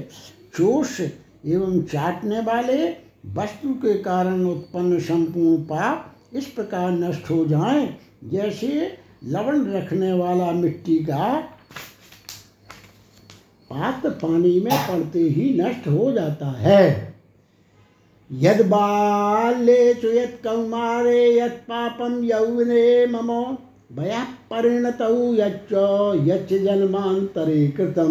[0.56, 2.88] चोष एवं चाटने वाले
[3.36, 7.88] वस्तु के कारण उत्पन्न संपूर्ण पाप इस प्रकार नष्ट हो जाएँ,
[8.24, 11.40] जैसे लवण रखने वाला मिट्टी का
[13.70, 17.14] पात्र पानी में पड़ते ही नष्ट हो जाता है।
[18.32, 23.58] यद बाले चु यत कौमारे यत पापम यौवने ममो,
[23.92, 24.98] भया परिणत
[25.38, 25.72] यच्च
[26.28, 28.10] यच्च जन्मांतरे कृतम।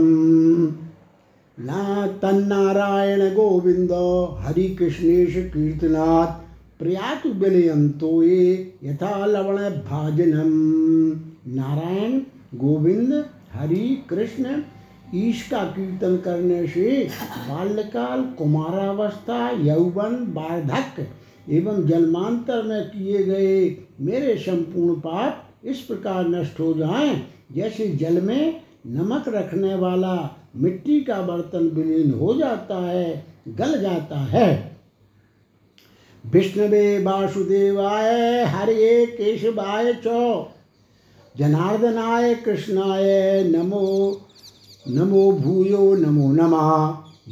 [1.59, 3.91] ना तन्नारायण गोविंद,
[4.39, 6.48] हरि कृष्णेश कीर्तनात्।
[6.79, 10.51] प्रयातु विलयंतो ये यथा लवण भाजनम
[11.47, 12.19] नारायण,
[12.55, 14.61] गोविंद, हरि, कृष्ण,
[15.15, 17.07] ईश का कीर्तन करने से
[17.49, 21.07] बाल्यकाल, कुमारावस्था, यौवन वार्धक्य
[21.49, 27.23] एवं जन्मांतर में किए गए मेरे संपूर्ण पाप इस प्रकार नष्ट हो जाएँ,
[27.55, 34.19] जैसे जल में नमक रखने वाला मिट्टी का बर्तन विलीन हो जाता है, गल जाता
[34.19, 34.78] है।
[36.25, 40.07] विष्णवे वासुदेवाय हरे केशवाय च।
[41.37, 44.21] जनार्दनाय कृष्णाय नमो
[44.89, 46.87] नमो भूयो नमो नमः।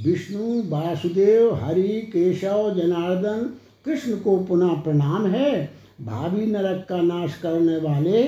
[0.06, 5.72] विष्णु, वासुदेव, हरि, केशव, जनार्दन, कृष्ण को पुनः प्रणाम है।
[6.02, 8.24] भावी नरक का नाश करने वाले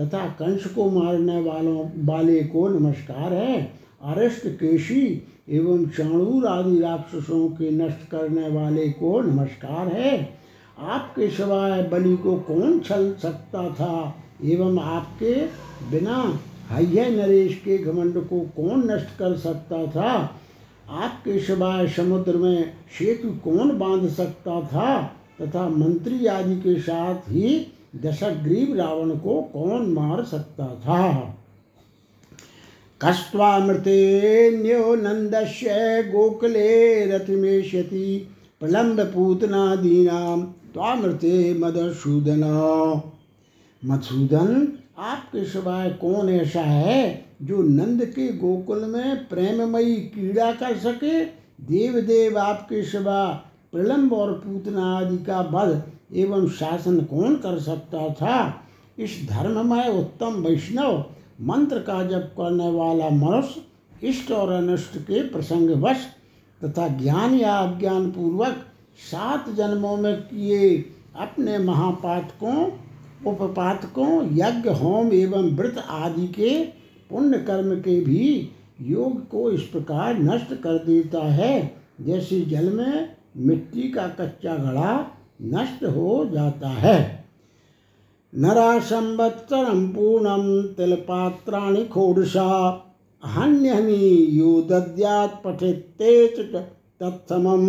[0.00, 3.72] तथा कंस को मारने वालों वाले को नमस्कार है।
[4.04, 10.38] अरष्ट केशी एवं चाणूर आदि राक्षसों के नष्ट करने वाले को नमस्कार है।
[10.78, 15.34] आपके सिवाय बलि को कौन छल सकता था एवं आपके
[15.90, 16.38] बिना
[16.70, 20.40] हय नरेश के घमंड को कौन नष्ट कर सकता था?
[20.90, 25.02] आपके सिवाय समुद्र में सेतु कौन बाँध सकता था?
[25.42, 31.36] तथा मंत्री आदि के साथ ही दशग्रीव रावण को कौन मार सकता था?
[33.04, 35.68] कस्त्वामृतेन्यो नंदस्य
[36.02, 38.28] गोकुले रतिमेष्यति
[38.60, 42.42] प्रलम्ब पूतनादीनाम त्वामृते मधुसूदन।
[43.84, 51.24] मधुसूदन, आपके सिवाय कौन ऐसा है जो नंद के गोकुल में प्रेममयी क्रीड़ा कर सके?
[51.64, 55.82] देव देव आपके सिवा प्रलम्ब और पूतना आदि का वध
[56.16, 58.64] एवं शासन कौन कर सकता था?
[58.98, 61.04] इस धर्ममय उत्तम वैष्णव
[61.42, 66.06] मंत्र का जप करने वाला मनुष्य इष्ट और अनिष्ट के प्रसंगवश
[66.64, 68.66] तथा ज्ञान या अज्ञान पूर्वक
[69.10, 70.84] सात जन्मों में किए
[71.16, 72.70] अपने महापातकों
[73.26, 76.64] उपपातकों यज्ञ, होम एवं व्रत आदि के
[77.10, 78.50] पुण्य कर्म के भी
[78.80, 85.06] योग को इस प्रकार नष्ट कर देता है, जैसे जल में मिट्टी का कच्चा घड़ा
[85.42, 87.19] नष्ट हो जाता है।
[88.34, 92.50] नरा संवत्सरम पूर्णम तिलपात्राणि खोडसा
[93.24, 96.02] हन्यहनि यो दद्यात पठित
[97.00, 97.66] तत्समम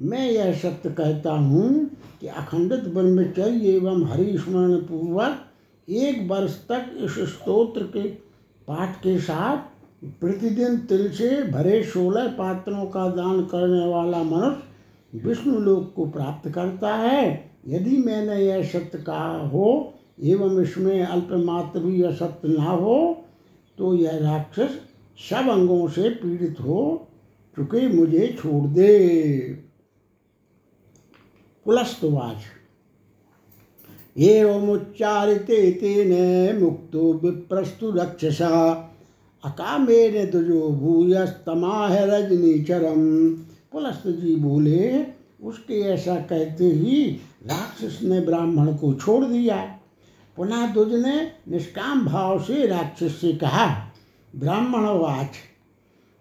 [0.00, 1.84] मैं यह सत्य कहता हूँ
[2.20, 8.08] कि अखंडित ब्रह्मचर्य एवं हरिस्मरण पूर्वक एक वर्ष तक इस स्तोत्र के
[8.68, 9.56] पाठ के साथ
[10.20, 16.50] प्रतिदिन तिल से भरे सोलह पात्रों का दान करने वाला मनुष्य विष्णु लोक को प्राप्त
[16.50, 23.24] करता है। यदि मैंने यह सत्य कहा हो एवं इसमें अल्पमात्र भी असत्य ना हो
[23.78, 24.78] तो यह राक्षस
[25.30, 27.08] सब अंगों से पीड़ित हो
[27.56, 28.88] चुके मुझे छोड़ दे।
[31.66, 32.36] पुलस्तवाच
[34.16, 38.50] एवमुच्चारिते तेन मुक्तो विप्रस्तु रक्षसा।
[39.44, 43.30] अकामेन तुजो भूयस्तमाह रजनीचरम
[43.72, 45.06] पुलस्त जी बोले,
[45.42, 47.04] उसके ऐसा कहते ही
[47.46, 49.75] राक्षस ने ब्राह्मण को छोड़ दिया।
[50.36, 53.66] पुनः दुज ने निष्काम भाव से राक्षस से कहा
[54.36, 55.36] ब्राह्मणवाच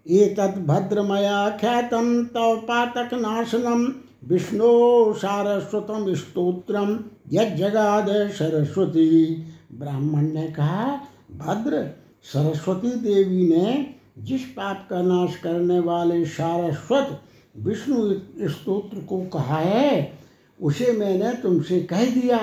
[0.09, 3.93] एतत् भद्रमया ख्यातं तव पातक नाशनम
[4.24, 6.99] विष्णु सारस्वतम स्त्रोत्रम
[7.32, 9.36] यज्जगाद सरस्वती।
[9.72, 11.01] ब्राह्मण ने कहा,
[11.38, 11.91] भद्र,
[12.24, 17.22] सरस्वती देवी ने जिस पाप का नाश करने वाले सारस्वत
[17.57, 18.13] विष्णु
[18.49, 20.18] स्तोत्र को कहा है,
[20.61, 22.38] उसे मैंने तुमसे कह दिया।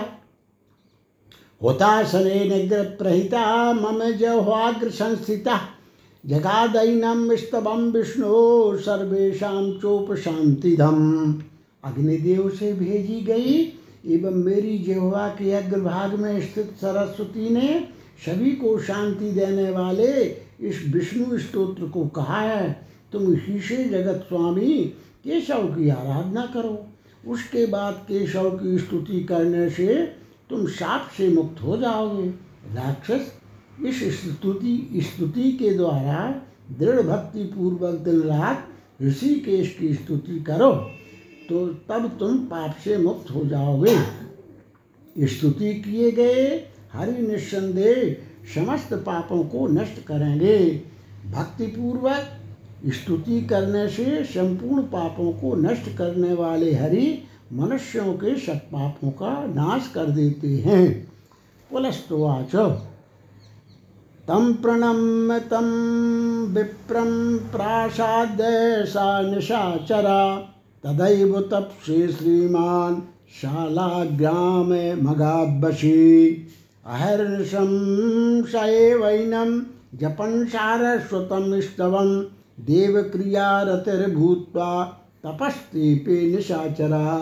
[1.62, 5.60] होतासने निग्र प्रहिता मम जह्वाग्र संस्थिता
[6.26, 11.32] जगादयनम स्तवम विष्णु सर्वेशा चोप शांतिधम
[11.84, 13.54] अग्निदेव से भेजी गई,
[14.06, 17.88] एवं मेरी जेहवा के अग्रभाग में स्थित सरस्वती ने
[18.26, 20.12] सभी को शांति देने वाले
[20.60, 24.78] इस विष्णु स्तोत्र को कहा है, तुम इसी से जगत स्वामी,
[25.24, 26.86] केशव की आराधना करो।
[27.32, 30.21] उसके बाद केशव की स्तुति करने से
[30.52, 32.28] तुम साप से मुक्त हो जाओगे।
[32.74, 33.32] राक्षस,
[33.80, 36.28] इस स्तुति स्तुति के द्वारा
[36.78, 38.68] दृढ़ भक्ति पूर्वक दिन रात
[39.02, 40.72] ऋषिकेश की स्तुति करो
[41.48, 43.96] तो तब तुम पाप से मुक्त हो जाओगे।
[45.26, 46.44] स्तुति किए गए
[46.92, 48.16] हरि निस्संदेह
[48.54, 50.58] समस्त पापों को नष्ट करेंगे।
[51.32, 57.06] भक्ति पूर्वक स्तुति करने से संपूर्ण पापों को नष्ट करने वाले हरि
[57.52, 61.12] मनुष्यों के सब पापों का नाश कर देते हैं।
[61.70, 62.80] पुलस्तवाच
[64.28, 65.64] तम प्रणम्य तम
[66.48, 70.48] विप्रम प्रासाद्य सा निशाचरा।
[70.84, 73.02] तदैव तपसे श्रीमान
[73.42, 74.70] शालाग्राम
[75.10, 76.46] मगाबशी
[76.86, 79.62] अहर्निशं स एवैनं
[79.94, 82.26] जपन् सारस्वतं स्तवं
[82.60, 87.16] देवक्रियारतिर्भूत्वा तपस्ते पे निशाचरा।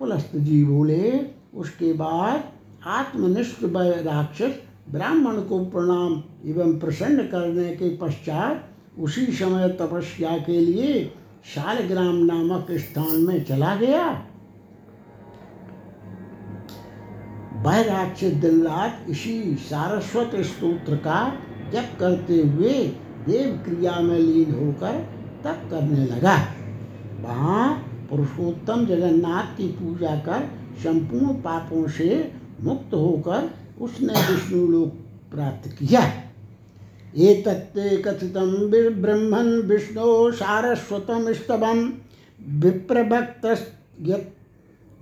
[0.00, 1.12] पुलस्त जी बोले
[1.54, 2.42] उसके बाद
[2.86, 4.54] आत्मनिष्ठ राक्षस
[4.90, 8.68] ब्राह्मण को प्रणाम एवं प्रसन्न करने के पश्चात
[8.98, 11.04] उसी समय तपस्या के लिए
[11.54, 14.06] शालग्राम नामक स्थान में चला गया।
[17.62, 21.20] वह राक्षस दिन रात इसी सारस्वत स्त्रोत्र का
[21.72, 22.72] जप करते हुए
[23.26, 24.98] देव क्रिया में लीन होकर
[25.44, 26.36] तप करने लगा।
[27.22, 30.50] वहाँ पुरुषोत्तम जगन्नाथ की पूजा कर
[30.82, 33.50] संपूर्ण पापों से मुक्त होकर
[33.80, 34.94] उसने विष्णु लोक
[35.34, 36.12] प्राप्त किया।
[37.16, 41.92] एतत्ते कथितं ब्रह्मन् विष्णु सारस्वतं स्तवं।
[42.48, 43.74] विप्रभक्त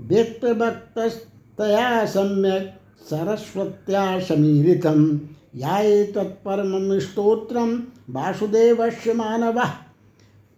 [0.00, 5.18] विप्रभक्तस्तया सम्यक् सरस्वत्या समीरितं।
[5.56, 9.70] या एतत्परमं स्तोत्रं वासुदेवस्य मानवः।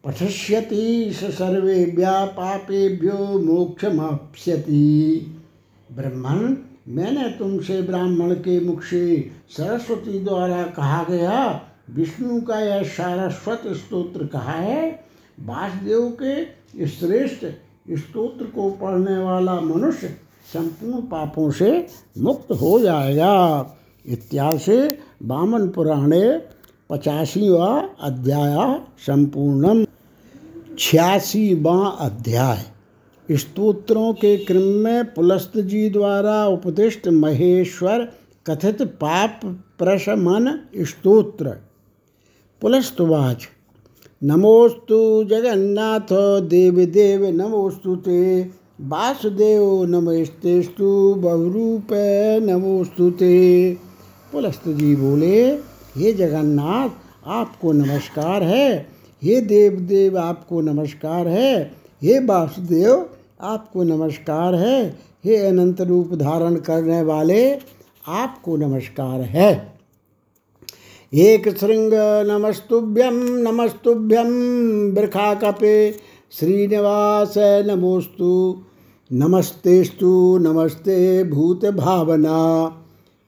[0.05, 4.87] पठिष्यति स सर्वेभ्यः पापेभ्यो मोक्षमाप्स्यति।
[5.93, 6.57] ब्रह्मण
[6.89, 14.27] मैंने तुमसे ब्राह्मण के मुख से सरस्वती द्वारा कहा गया, विष्णु का यह सारस्वत स्तोत्र
[14.27, 14.91] कहा है?
[15.41, 17.45] वासुदेव के श्रेष्ठ
[17.99, 20.09] स्तोत्र को पढ़ने वाला मनुष्य
[20.53, 21.87] संपूर्ण पापों से
[22.19, 23.35] मुक्त हो जाएगा।
[24.07, 26.43] इत्यादि से वामन पुराणे
[26.91, 27.67] पचासीवा
[28.01, 29.85] अध्याय संपूर्णम।
[30.79, 38.13] छियासीवा अध्याय। स्तोत्रों के क्रम में पुलस्त जी द्वारा उपदिष्ट महेश्वर
[38.47, 39.41] कथित पाप
[39.79, 41.57] प्रशमन स्तोत्र।
[42.61, 43.49] पुलस्तवाच
[44.25, 48.43] नमोस्तु जगन्नाथ देव देव नमोस्तु ते।
[48.81, 51.87] वासुदेव नमस्तेस्तु बहुरूप
[52.43, 53.75] नमोस्तु ते।
[54.33, 55.51] पुलस्त जी बोले,
[55.97, 56.89] हे जगन्नाथ,
[57.27, 58.92] आपको नमस्कार है।
[59.23, 63.11] हे देव देव आपको नमस्कार है। हे वासुदेव,
[63.41, 67.59] आपको नमस्कार है। हे अनंत रूप धारण करने वाले,
[68.09, 69.75] आपको नमस्कार है।
[71.15, 71.91] एक श्रृंग
[72.31, 74.29] नमस्तुभ्यम नमस्तुभ्यम
[74.93, 75.95] वृखा कपे
[76.33, 78.63] श्रीनिवास नमोस्तु
[79.13, 82.39] नमस्तेस्तु नमस्ते भूत भावना।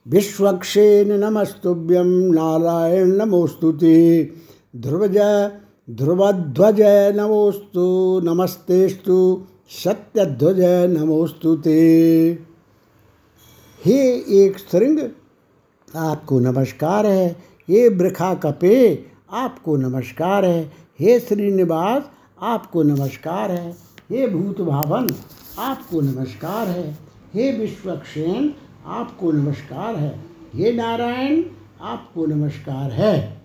[0.08, 4.30] विश्वक्षेन नमस्तुभ्यम नारायण नमोस्तुते
[4.76, 5.18] ध्रुवज
[5.90, 6.80] ध्रुवध्वज
[7.16, 10.60] नमोस्तु नमस्तेस्तु सत्यध्वज
[10.98, 12.30] नमोस्तु ते।
[13.84, 14.98] हे एक श्रृंग,
[15.96, 17.36] आपको नमस्कार है।
[17.68, 22.02] हे वृखा कपे, आपको नमस्कार है। हे श्रीनिवास,
[22.42, 23.72] आपको नमस्कार है।
[24.10, 25.08] हे भूत भावन,
[25.58, 26.98] आपको नमस्कार है।
[27.34, 28.54] हे विश्वक्षेन,
[28.86, 30.20] आपको नमस्कार है।
[30.54, 31.44] हे नारायण,
[31.80, 33.43] आपको नमस्कार है।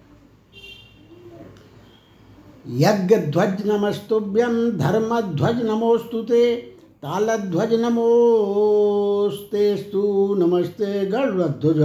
[2.72, 6.55] यज्ञध्वज नमस्तुभ्यम धर्मध्वज नमोस्तु ते
[7.03, 10.01] तालध्वज नमोस्तेस्तु
[10.39, 11.80] नमस्ते गरुड़ध्वज।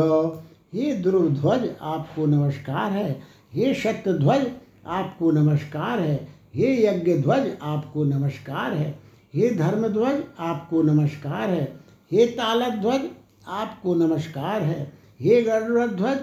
[0.75, 3.23] हे ध्रुवध्वज आपको नमस्कार है।
[3.55, 4.47] हे सत्यध्वज
[4.87, 8.99] आपको नमस्कार है। हे यज्ञध्वज, आपको नमस्कार है।
[9.35, 11.81] हे धर्मध्वज, आपको नमस्कार है।
[12.13, 13.01] हे तालध्वज,
[13.49, 16.19] आपको नमस्कार है। हे गरुड़ध्वज,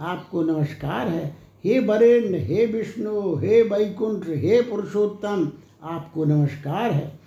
[0.00, 5.52] आपको नमस्कार है। हे वरेण्य हे विष्णु, हे वैकुंठ, हे पुरुषोत्तम,
[5.82, 7.18] आपको नमस्कार है।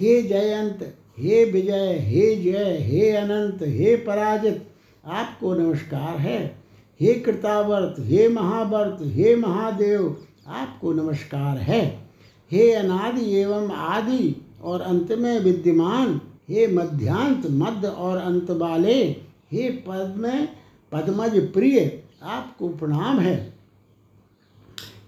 [0.00, 4.68] हे जयंत, हे विजय, हे जय, हे अनंत, हे पराजित,
[5.04, 6.58] आपको नमस्कार है।
[7.00, 10.16] हे कृतावर्त, हे महावर्त, हे महादेव,
[10.46, 12.08] आपको नमस्कार है।
[12.52, 19.04] हे अनादि एवं आदि और अंत में विद्यमान, हे मध्यांत मध्य और अंत वाले,
[19.52, 20.46] हे पद्म,
[20.92, 23.53] पद्मज प्रिय, आपको प्रणाम है।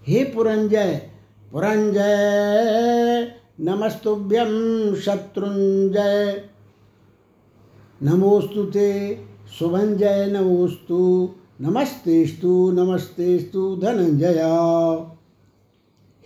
[0.07, 1.09] हे पुरंजय
[1.51, 6.43] पुरंजय नमस्तुभ्यम शत्रुंजय।
[8.03, 9.17] नमोस्तु ते
[9.59, 11.29] शुभंजय नमोस्तु
[11.61, 14.41] नमस्तेस्तु नमस्तेस्तु धनंजय।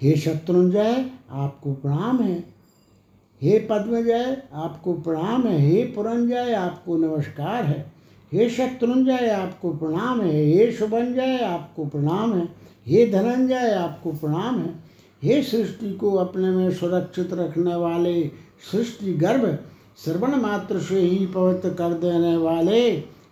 [0.02, 2.44] हे शत्रुंजय, आपको प्रणाम है।
[3.42, 7.94] हे पद्मजय, आपको प्रणाम है। हे पुरंजय, आपको नमस्कार है।
[8.34, 14.76] हे शत्रुंजय, आपको प्रणाम है। हे शुभंजय आपको प्रणाम है। हे धनंजय, आपको प्रणाम है।
[15.24, 18.24] हे सृष्टि को अपने में सुरक्षित रखने वाले
[18.72, 19.58] सृष्टि गर्भ,
[20.06, 22.92] श्रवण मात्र से ही पवित्र कर देने वाले।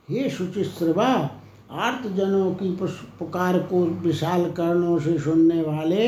[0.09, 1.31] हे शुचि शुचिश्रवा
[1.71, 2.77] आर्तजनों की
[3.19, 6.07] पुकार को विशाल कर्णों से सुनने वाले।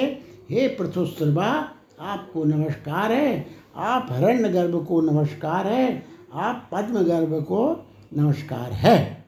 [0.50, 1.70] हे पृथुश्रवा
[2.00, 9.21] आपको नमस्कार है। आप हिरण्य गर्भ को नमस्कार है। आप पद्म गर्भ को नमस्कार है।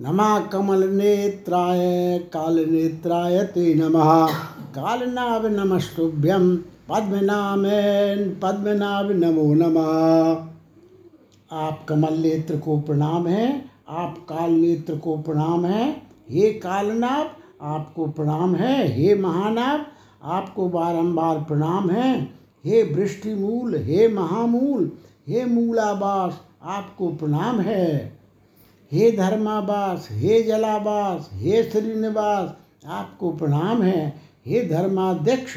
[0.00, 4.26] नमा कमल नेत्राय काल नेत्राय ते नमः।
[4.58, 6.56] कालनाभ नमस्तुभ्यम
[6.88, 10.46] पद्मनाभन पद्मनाभ नमो। नमः
[11.58, 17.30] आप कमल नेत्र को प्रणाम है, आप काल नेत्र को प्रणाम है। हे कालनाभ,
[17.62, 19.86] आपको प्रणाम है। हे महानाभ,
[20.24, 22.22] आपको बारंबार प्रणाम है।
[22.64, 24.92] हे वृष्टि मूल हे महामूल,
[25.28, 28.13] हे मूलावास आपको प्रणाम है।
[28.92, 32.50] हे धर्मावास हे जलावास हे श्रीनिवास,
[32.86, 35.52] आपको प्रणाम है। हे धर्माध्यक्ष,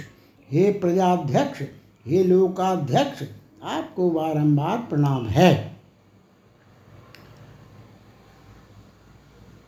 [0.52, 1.62] हे प्रजाध्यक्ष,
[2.08, 3.24] हे लोकाध्यक्ष,
[3.64, 5.78] आपको बारंबार प्रणाम है।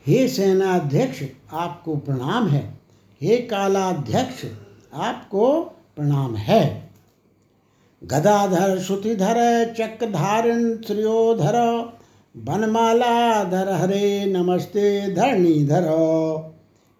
[0.08, 2.80] हे सेनाध्यक्ष, आपको प्रणाम है।
[3.22, 4.46] हे कालाध्यक्ष,
[4.94, 5.62] आपको
[5.96, 6.90] प्रणाम है।
[8.04, 11.56] गदाधर श्रुतिधर चक्रधारण श्रियोधर
[12.46, 15.84] बनमालाधर हरे, नमस्ते धरणीधर।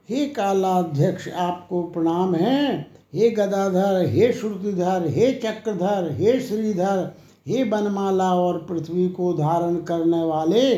[0.10, 7.18] हे कालाध्यक्ष, आपको प्रणाम है। हे गदाधर, हे श्रुतिधर, हे चक्रधर, हे श्रीधर,
[7.48, 10.76] हे बनमाला और पृथ्वी को धारण करने वाले,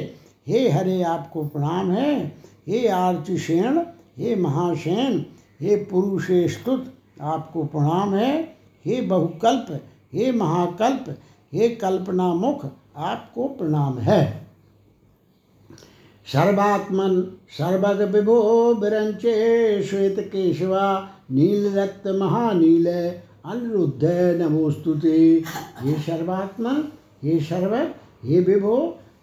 [0.47, 2.35] हे हरे, आपको प्रणाम है।
[2.67, 3.79] हे आर्चिशेण
[4.17, 5.25] हे महाशेन,
[5.61, 8.43] हे पुरुषे स्तुत आपको प्रणाम है।
[8.85, 9.81] हे बहुकल्प,
[10.13, 11.17] हे महाकल्प,
[11.53, 12.65] हे कल्पना मुख
[12.97, 14.40] आपको प्रणाम है।
[16.27, 18.41] सर्वात्मन सर्वग विभो
[18.73, 20.85] विरंचे श्वेत केशवा,
[21.31, 22.87] नील रक्त महानील,
[23.45, 24.09] अनिरुद्ध
[24.41, 25.17] नमोस्तुते
[25.79, 26.83] हे सर्वात्मन
[27.23, 27.75] हे सर्व
[28.23, 28.75] हे विभो,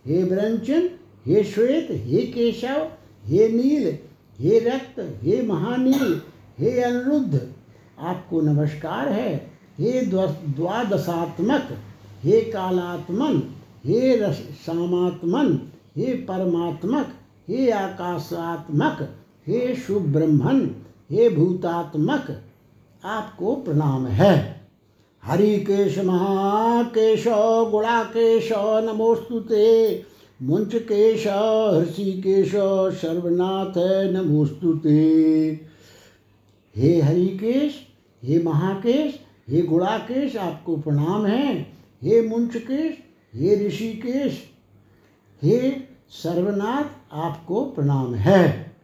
[0.06, 0.88] हे विरंचन
[1.26, 2.86] हे श्वेत, हे केशव,
[3.24, 3.86] हे नील,
[4.38, 6.20] हे रक्त, हे महानील,
[6.58, 7.40] हे अनिरुद्ध,
[7.98, 9.34] आपको नमस्कार है।
[9.78, 11.68] हे द्वादशात्मक,
[12.22, 13.40] हे कालात्मन,
[13.84, 15.58] हे रस, सामात्मन
[15.98, 17.06] हे परमात्मक,
[17.48, 18.98] हे आकाशात्मक,
[19.46, 20.60] हे सुब्रह्मण,
[21.10, 22.42] हे भूतात्मक,
[23.04, 24.58] आपको प्रणाम है।
[25.24, 27.24] हरिकेश महाकेश,
[27.70, 28.48] गुणाकेश
[28.84, 30.02] नमोस्तुते
[30.42, 32.50] मुंचकेश हृषिकेश
[32.94, 33.78] सर्वनाथ
[34.12, 35.00] नमोस्तुते
[36.76, 37.74] हे हरिकेश
[38.22, 39.18] हे महाकेश,
[39.48, 41.56] हे गुणाकेश, आपको प्रणाम है।
[42.02, 42.96] हे मुंचकेश
[43.34, 44.42] हे ऋषिकेश
[45.42, 48.74] हे सर्वनाथ आपको प्रणाम है।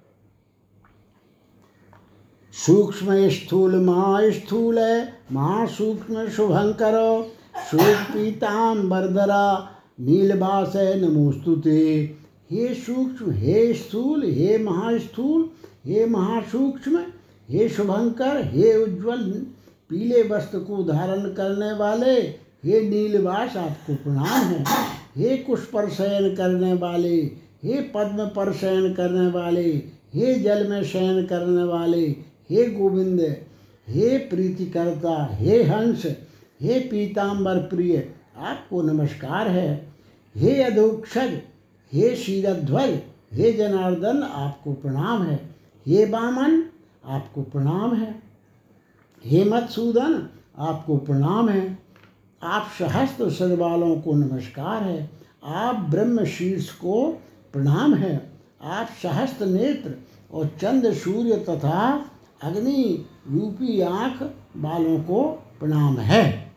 [2.52, 4.78] सूक्ष्म स्थूल महास्थूल
[5.32, 6.98] महासूक्ष्म शुभंकर
[7.70, 9.70] श्वेत पीताम्बरधरा
[10.00, 12.16] नीलबास नमोस्तुते
[12.52, 15.50] हे सूक्ष्म, हे स्थूल, हे महास्थूल,
[15.86, 16.98] हे महासूक्ष्म,
[17.50, 19.22] हे शुभंकर, हे उज्जवल,
[19.90, 22.20] पीले वस्त्र को धारण करने वाले,
[22.64, 24.64] हे नीलवास आपको प्रणाम है।
[25.16, 27.16] हे कुश पर शयन करने वाले,
[27.64, 29.82] हे पद्म पर शयन करने वाले,
[30.14, 32.06] हे जल में शयन करने वाले,
[32.50, 33.20] हे गोविंद,
[33.88, 36.06] हे प्रीतिकर्ता, हे हंस,
[36.62, 39.88] हे पीताम्बर प्रिय, आपको नमस्कार है।
[40.36, 41.40] हे अधोक्षज
[41.92, 42.98] हे शीरध्वज,
[43.32, 45.54] हे जनार्दन, आपको प्रणाम है।
[45.86, 46.64] हे बामन,
[47.04, 48.22] आपको प्रणाम है।
[49.24, 51.83] हे मत्सूदन, आपको प्रणाम है।
[52.44, 55.10] आप सहस्त्र सद वालों को नमस्कार है।
[55.44, 57.22] आप ब्रह्म शीर्ष को
[57.52, 58.32] प्रणाम है।
[58.62, 59.94] आप सहस्त्र नेत्र
[60.32, 62.10] और चंद्र सूर्य तथा
[62.42, 64.22] अग्नि रूपी आँख
[64.56, 65.24] वालों को
[65.60, 66.52] प्रणाम है।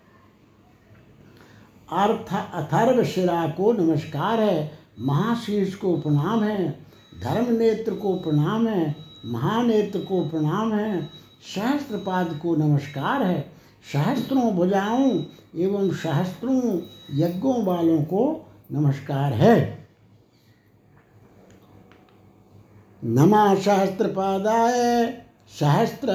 [1.92, 6.86] अर्थ अथर्व शिरा को नमस्कार है। महाशीर्ष को प्रणाम है।
[7.24, 11.10] धर्म नेत्र को प्रणाम है। महानेत्र को प्रणाम है।
[11.56, 15.24] सहस्त्रपाद को नमस्कार है। सहस्त्रों भुजाओं
[15.56, 16.62] एवं सहस्त्रों
[17.14, 18.24] यज्ञों वालों को
[18.72, 19.56] नमस्कार है।
[23.04, 24.74] नमा सहस्त्रपादाय
[25.50, 26.08] सहस्त्र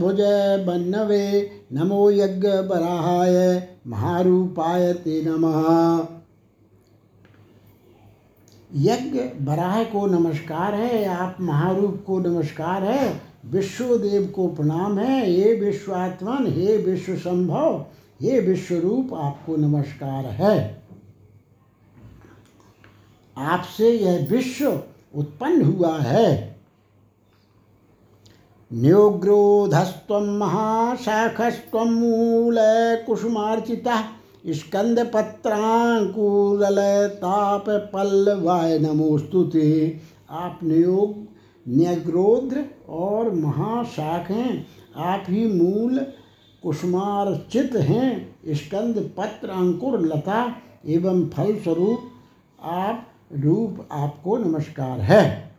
[0.00, 0.20] भुज
[0.66, 1.26] बन्नवे
[1.72, 3.36] नमो यज्ञ बराहाय
[3.86, 6.06] महारूपाय ते नमः।
[8.74, 15.54] यज्ञ बराह को नमस्कार है, आप महारूप को नमस्कार है विश्वदेव को प्रणाम है हे
[15.54, 17.84] विश्वात्मन, हे विश्व संभव
[18.22, 20.82] हे विश्वरूप आपको नमस्कार है।
[23.36, 24.80] आपसे यह विश्व
[25.14, 26.56] उत्पन्न हुआ है।
[28.72, 32.58] न्योग्रोधस्व महाशाखस्व मूल
[33.06, 34.02] कुसुमार्चिता
[34.46, 36.64] स्कंद पत्रांकुल
[37.14, 41.14] ताप पल्लवाय नमोस्तुते आप न्योग
[41.68, 44.66] न्यग्रोध्र और महाशाख हैं।
[44.96, 46.06] आप ही मूल
[46.62, 50.56] कुसुमार्चित हैं। स्कंद, पत्र, अंकुर, लता
[50.86, 52.00] एवं फल स्वरूप
[52.62, 53.08] आप
[53.38, 55.54] रूप आपको नमस्कार है।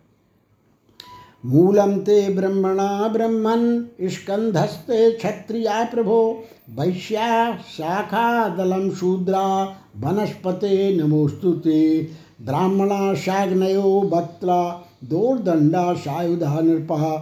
[1.45, 9.63] मूलम ते ब्रह्मणा ब्रह्मन्, स्कंधस्ते क्षत्रिया प्रभो, वैश्या शाखा दलम शूद्रा,
[9.97, 12.09] वनस्पते नमोस्तुते
[12.41, 17.15] ब्राह्मणा शाग्नयो भक्त्रा दोर्दंडा सायुधा नृपा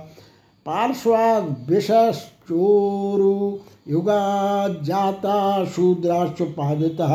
[0.66, 1.38] पार्श्वा
[1.70, 3.34] विषश्चोरु
[3.88, 7.14] युगा जाता शूद्राश्चुपादितः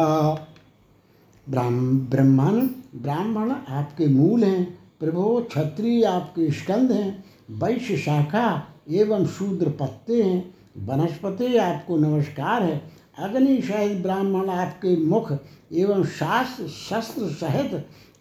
[1.46, 2.60] ब्राह्मण
[2.94, 4.64] ब्राह्मण आपके मूल हैं,
[5.00, 8.46] प्रभो क्षत्रिय आपके स्कंद हैं, वैश्य शाखा
[8.90, 12.80] एवं शूद्र पत्ते हैं, वनस्पति आपको नमस्कार है,
[13.18, 15.32] अग्नि सहित ब्राह्मण आपके मुख
[15.72, 17.74] एवं शास्त्र शस्त्र सहित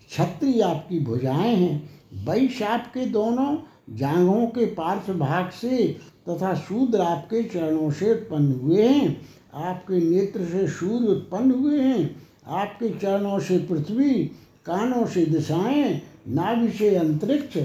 [0.10, 3.58] क्षत्रिय आपकी भुजाएँ हैं वैश्य के दोनों
[3.90, 5.88] जांघों के पार्श्व भाग से
[6.30, 12.24] तथा शूद्र आपके चरणों से उत्पन्न हुए हैं। आपके नेत्र से सूर्य उत्पन्न हुए हैं।
[12.48, 14.24] आपके चरणों से पृथ्वी,
[14.66, 17.58] कानों से दिशाएँ, नाभि से अंतरिक्ष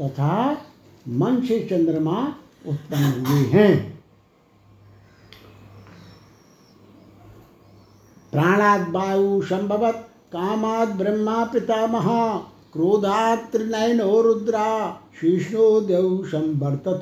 [0.00, 0.64] तथा
[1.08, 2.34] मन से चंद्रमा
[2.68, 4.02] उत्पन्न हुए हैं।
[8.32, 12.08] प्राणाद वायु संभवत, कामाद ब्रह्मा पितामह।
[12.72, 17.00] क्रोधात त्रिनयनो रुद्रा शीर्षो देव संवर्तत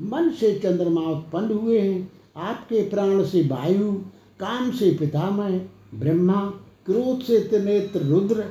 [0.00, 3.92] मन से चंद्रमा उत्पन्न हुए हैं। आपके प्राण से वायु,
[4.40, 5.58] काम से पितामह,
[5.94, 6.52] ब्रह्मा,
[6.86, 8.44] क्रोध से त्रिनेत्र रुद्र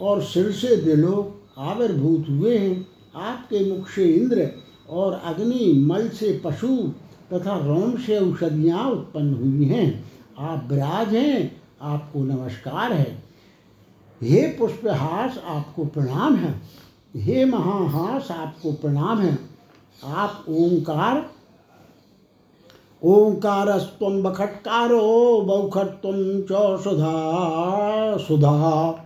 [0.00, 4.50] और सिर से दिलोक आविर्भूत हुए हैं। आपके मुख से इंद्र
[4.90, 6.76] और अग्नि, मल से पशु
[7.32, 10.04] तथा रोम से औषधियाँ उत्पन्न हुई हैं।
[10.38, 13.27] आप विराज हैं, आपको नमस्कार है।
[14.22, 16.62] हे पुष्पहास, आपको प्रणाम है।
[17.16, 19.38] हे महाहास, आपको प्रणाम है।
[20.04, 21.30] आप ओंकार
[23.04, 26.12] ओंकारस्व बखटकारो बौखट्व
[26.50, 29.04] च सुधा सुधा।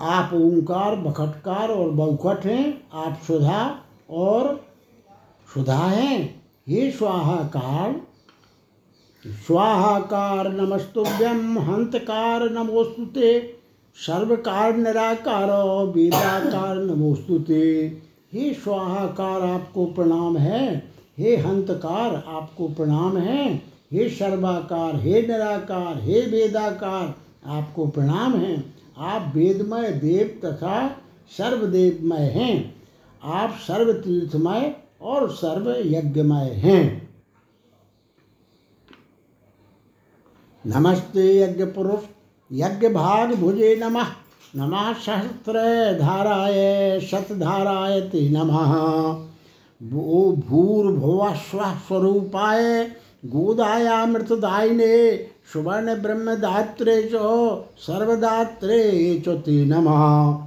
[0.00, 3.78] आप ओंकार, बखटकार और बहुखट हैं, आप सुधा
[4.10, 4.66] और
[5.54, 8.05] सुधा हैं। हे स्वाहाकार
[9.26, 13.56] स्वाहाकार नमस्तुभ्यम हंतकार नमोस्तुते
[13.94, 15.50] सर्वकार निराकार
[15.86, 17.92] वेदाकार नमोस्तुते
[18.34, 23.56] हे स्वाहाकार, आपको प्रणाम है। हे हंतकार आपको प्रणाम है।
[23.92, 27.14] हे सर्वाकार, हे निराकार, हे वेदाकार,
[27.46, 28.64] आपको प्रणाम है।
[28.98, 30.88] आप वेदमय देव तथा
[31.30, 32.74] सर्वदेवमय हैं।
[33.24, 37.05] आप सर्व तीर्थमय और सर्व यज्ञमय हैं।
[40.68, 42.00] नमस्ते यज्ञ पुरुष
[42.52, 44.06] यज्ञ भाग भुजे नमः।
[44.56, 45.52] नमः सहस्त्र
[45.98, 52.92] धाराय, शतधाराय ते नम। नमः भूर्भुवस्व स्वरूपाय
[53.26, 55.16] गोदायामृतदायिने
[55.52, 60.46] सुवर्ण ब्रह्मदात्रे चो, सर्वदात्रे चो ते नमः।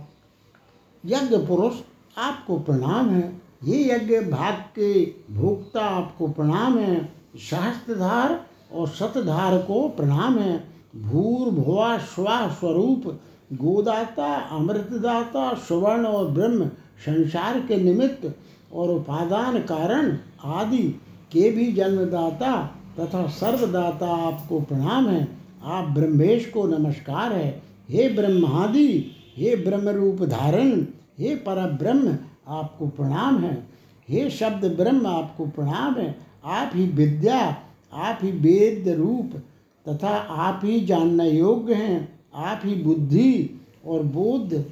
[1.06, 1.74] यज्ञ पुरुष
[2.18, 9.90] आपको प्रणाम है। ये यज्ञ भाग के भोक्ता आपको प्रणाम है। सहस्त्रधार और सतधार को
[9.90, 10.64] प्रणाम है।
[10.96, 13.20] भूर भुआ स्वा स्वरूप,
[13.54, 16.66] गोदाता, अमृतदाता सुवर्ण और ब्रह्म,
[17.00, 18.36] संसार के निमित्त
[18.74, 21.02] और उपादान कारण आदि
[21.32, 25.28] के भी जन्मदाता तथा सर्वदाता आपको प्रणाम है।
[25.64, 30.82] आप ब्रह्मेश को नमस्कार है। हे ब्रह्मादि, हे ब्रह्म रूप धारण,
[31.20, 32.18] हे पर ब्रह्म
[32.48, 33.68] आपको प्रणाम है।
[34.10, 37.58] हे शब्द ब्रह्म आपको प्रणाम है। आप ही विद्या
[37.94, 39.42] आप ही वेद रूप
[39.90, 44.66] तथा आप ही जानना योग्य हैं, आप ही बुद्धि और बोध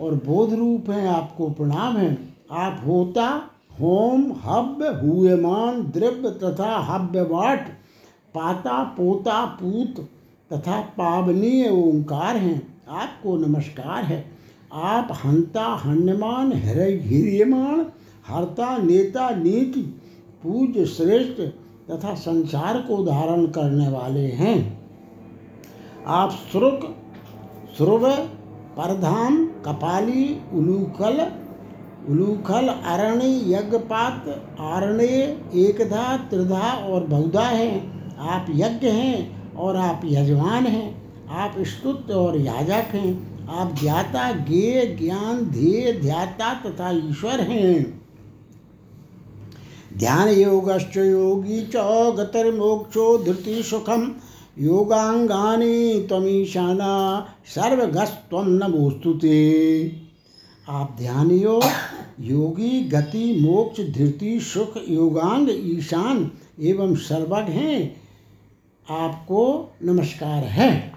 [0.00, 3.50] और बोध रूप हैं, आपको प्रणाम है। आप होता,
[3.80, 7.68] होम, हव्य हुएमान द्रव्य तथा हव्यवाट
[8.34, 10.08] पाता, पोता, पूत
[10.52, 14.30] तथा पावनीय ओंकार हैं। आपको नमस्कार है।
[14.72, 17.86] आप हंता, हन्यमान हृदय हिर्यमान,
[18.26, 20.00] हरता, नेता नीति
[20.42, 21.54] पूज श्रेष्ठ
[21.90, 24.82] तथा संसार को धारण करने वाले हैं।
[26.06, 26.96] आप श्रुक,
[27.76, 28.10] श्रुव,
[28.76, 31.32] परधाम, कपाली, उलूखल
[32.08, 40.66] उलूखल, अरण्य, यज्ञपात, आरण्य, एकधा, त्रिधा और बहुधा हैं। आप यज्ञ हैं और आप यजमान
[40.66, 48.01] हैं। आप स्तुत और याजक हैं। आप ज्ञाता, ज्ञेय, ज्ञान, ध्येय, ध्याता तथा ईश्वर हैं।
[49.98, 51.76] ध्यान योगश्च योगी च
[52.16, 54.14] गतिर्मोक्षो धृति सुखम।
[54.58, 59.92] योगांगानी तमीशाना सर्वगस्त्वम नमोस्तुते
[60.68, 61.62] आप ध्यान योग
[62.20, 66.30] योगी गति, मोक्ष, धृति, सुख, योगांग, ईशान
[66.60, 68.02] एवं सर्वज्ञ हैं।
[68.90, 70.92] आपको नमस्कार है।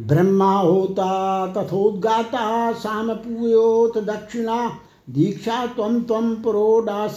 [0.00, 4.78] ब्रह्मा होता, तथोद्गाता, साम पूयोत दक्षिणा
[5.08, 7.16] दीक्षा तम तम पुरोडास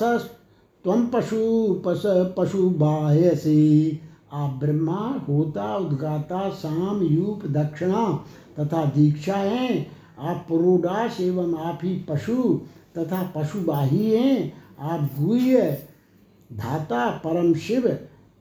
[0.86, 2.04] तम पशु पस
[2.38, 4.00] पशु बाह्यसी
[4.34, 8.24] आप ब्रह्मा, होता, उद्गाता, साम, यूप, दक्षिणा
[8.60, 9.88] तथा दीक्षा हैं
[10.20, 12.60] आप पुरोडास एवं आप ही पशु
[12.98, 15.62] तथा पशुबाही हैं। आप गुह्य
[16.54, 17.88] धाता, परम शिव,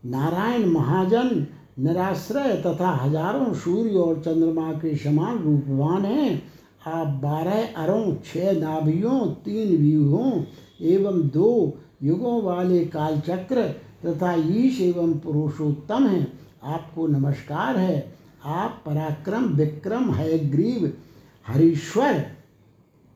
[0.06, 1.46] नारायण महाजन,
[1.78, 6.42] निराश्रय तथा हज़ारों सूर्य और चंद्रमा के समान रूपवान हैं।
[6.88, 10.44] आप बारह अरों छह नाभियों, तीन व्यूहों
[10.82, 13.68] एवं दो युगों वाले कालचक्र
[14.06, 20.92] तथा ईश एवं पुरुषोत्तम हैं। आपको नमस्कार है। आप पराक्रम, विक्रम, हयग्रीव,
[21.46, 22.26] हरीश्वर,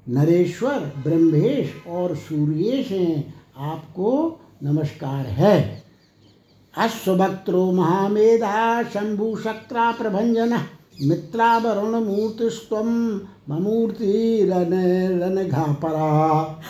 [0.08, 5.82] नरेश्वर, ब्रह्मेश और सूर्येश हैं। आपको नमस्कार है।
[6.78, 10.52] अश्वभक्त्रो महामेधा शंभुशक्रा प्रभंजन
[11.02, 13.18] मित्रावरुणमूर्तिस्त्वं
[15.48, 16.62] घापरा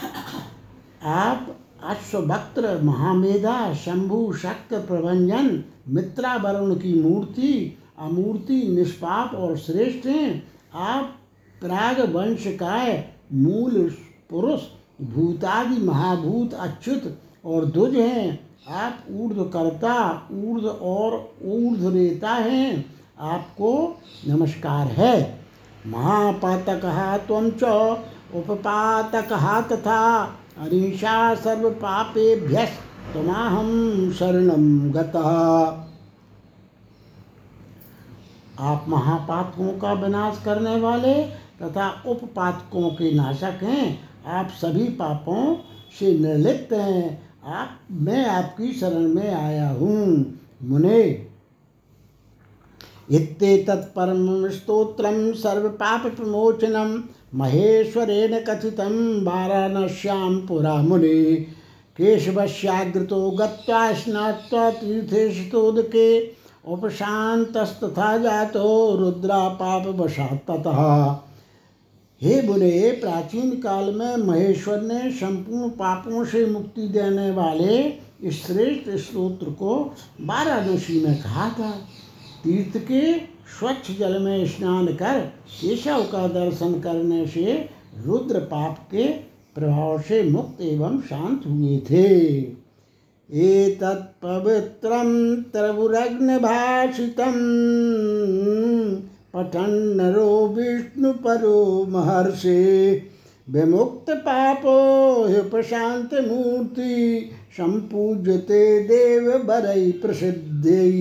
[1.04, 11.16] आप अश्वभक्त्र महामेधा शंभु शक्र प्रभंजन मित्रावरुण की मूर्ति, अमूर्ति निष्पाप और श्रेष्ठ हैं। आप
[11.60, 13.94] प्राग वंश काय मूल
[14.30, 14.60] पुरुष,
[15.02, 25.44] भूतादि महाभूत अच्युत और दुज हैं। आप ऊर्ध्वकर्ता ऊर्ध और ऊर्ध्वरेता हैं। आपको नमस्कार है।
[25.86, 26.80] महापातक
[27.26, 27.62] त्वं च
[28.34, 29.32] उपपातक
[29.72, 30.22] तथा
[30.58, 32.66] अनिशा सर्व पापेभ्य
[33.14, 35.28] तमाहम शरणम गतः।
[38.60, 41.14] आप महापातकों का विनाश करने वाले
[41.62, 45.56] तथा उपपातकों के नाशक हैं। आप सभी पापों
[45.98, 51.31] से निर्लिप्त हैं। आप, मैं आपकी शरण में आया हूँ। मुने
[53.10, 56.96] इत्येतत्परं स्तोत्रं सर्वपापप्रमोचनं
[57.34, 58.94] महेश्वरेण कथितं
[59.24, 61.34] वाराणस्यां पुरा मुने
[61.98, 66.08] केशवस्याग्रतो गत्वा स्नात्वा तीर्थेशतोदके
[66.64, 70.80] उपशान्तस्तथा जातो रुद्रापापवशात् ततः
[72.22, 77.78] हे बुरे प्राचीन काल में महेश्वर ने संपूर्ण पापों से मुक्ति देने वाले
[78.22, 79.74] इस श्रेष्ठ स्त्रोत्र को
[80.20, 81.72] वाराणसी में कहा था।
[82.44, 83.18] तीर्थ के
[83.58, 87.68] स्वच्छ जल में स्नान कर, केशव का दर्शन करने से
[88.06, 92.62] रुद्र पाप के प्रभाव से मुक्त एवं शांत हुए थे।
[93.34, 97.32] एतत्पवित्रं त्रिभुरग्नभाषितं
[99.34, 103.02] पठन् नरो विष्णुपरो महर्षि।
[103.50, 110.92] विमुक्तपापो ह्युपशान्तमूर्ति सम्पूज्यते देवबरै प्रसिद्धै।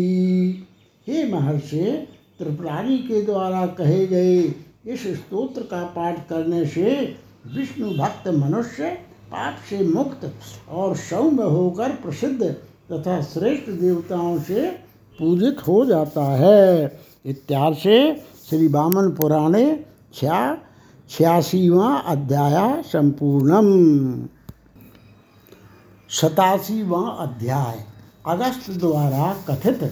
[1.08, 4.41] हे महर्षि, त्रिपुरारी के द्वारा कहे गए
[4.86, 7.18] इस स्तोत्र का पाठ करने से
[7.56, 8.89] विष्णु भक्त मनुष्य
[9.32, 10.32] पाप से मुक्त
[10.70, 12.43] और सौम्य होकर प्रसिद्ध
[12.91, 14.70] तथा श्रेष्ठ देवताओं से
[15.20, 17.97] पूजित हो जाता है। इत्यादि से
[18.49, 20.58] श्री वामन पुराणे छ्या,
[21.10, 23.68] छियासीवा अध्याय संपूर्णम।
[26.10, 27.84] सतासीवा अध्याय,
[28.28, 29.84] अगस्त द्वारा कथित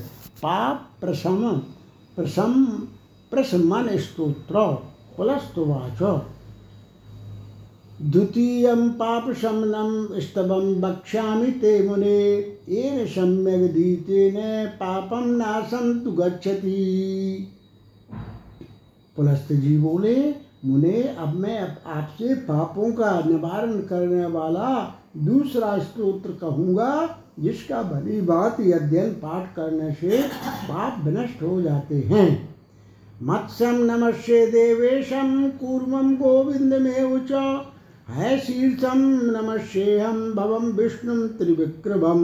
[0.43, 1.53] पाप प्रशम
[2.15, 2.65] प्रशम
[3.31, 4.61] प्रसमन स्तोत्र
[5.17, 6.21] पुलस्तुवाच
[8.01, 14.35] द्वितीयं पापशमनं स्तवं वक्ष्यामि ते मुने, येन सम्यग्धीतेन
[14.67, 17.47] पापं नाशं तु गच्छति।
[19.15, 20.35] पुलस्त जी बोले,
[20.65, 26.91] मुने, अब मैं आपसे पापों का निवारण करने वाला दूसरा स्तोत्र कहूँगा
[27.39, 30.21] जिसका भली बात अध्ययन पाठ करने से
[30.63, 32.27] पाप विनष्ट हो जाते हैं।
[33.23, 37.31] मत्स्यम नमस्ये देवेशम कूर्मम गोविंद में उच
[38.09, 39.01] है शीर्षम
[39.37, 42.21] नमस्येहम, भवम विष्णु त्रिविक्रमम।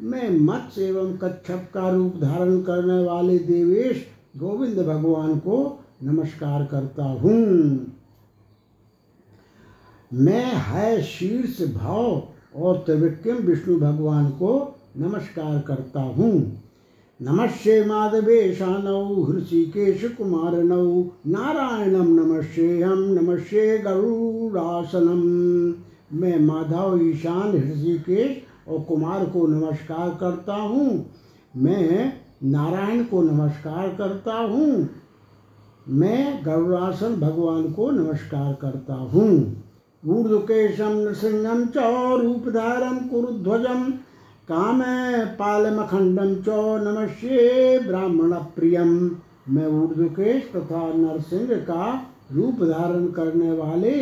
[0.00, 4.06] मैं मत्स्य एवं कच्छप का रूप धारण करने वाले देवेश
[4.36, 7.36] गोविंद भगवान को नमस्कार करता हूँ।
[10.12, 12.28] मैं है शीर्ष भाव
[12.58, 16.62] और त्रिविक्रम विष्णु भगवान को नमस्कार करता हूँ।
[17.20, 20.04] नमस्ये माधवेशानौ हृषिकेश
[21.26, 25.22] नारायणम नमस्येहम नमस्ये गरुड़ासनम।
[26.18, 28.36] मैं माधव ईशान ऋषिकेश
[28.68, 31.06] और कुमार को नमस्कार करता हूँ।
[31.56, 32.12] मैं
[32.44, 34.88] नारायण को नमस्कार करता हूँ।
[35.88, 39.62] मैं गरुड़ासन भगवान को नमस्कार करता हूँ।
[40.06, 41.84] ऊर्धकेशम नृसिंहम च
[42.20, 43.80] रूपधारम कुरुध्वजम
[44.50, 44.82] काम
[45.38, 46.58] पालमखंडम च
[47.86, 48.92] ब्राह्मण प्रियम
[49.48, 51.86] मैं ऊर्धकेश तथा नरसिंह का
[52.32, 53.94] रूप धारण करने वाले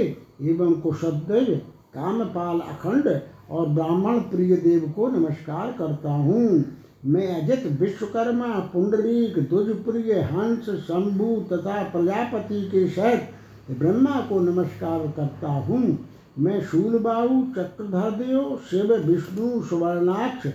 [0.43, 1.49] एवं कुशध्वज
[1.95, 3.09] कामपाल अखंड
[3.51, 6.65] और ब्राह्मण प्रिय देव को नमस्कार करता हूँ।
[7.07, 13.29] मैं अजित विश्वकर्मा, पुंडरीक, द्विजप्रिय हंस, शंभु तथा प्रजापति के सहित
[13.71, 16.09] ब्रह्मा को नमस्कार करता हूँ।
[16.39, 20.47] मैं शूलबाहु चक्रधरदेव, शिव, विष्णु, सुवर्णाक्ष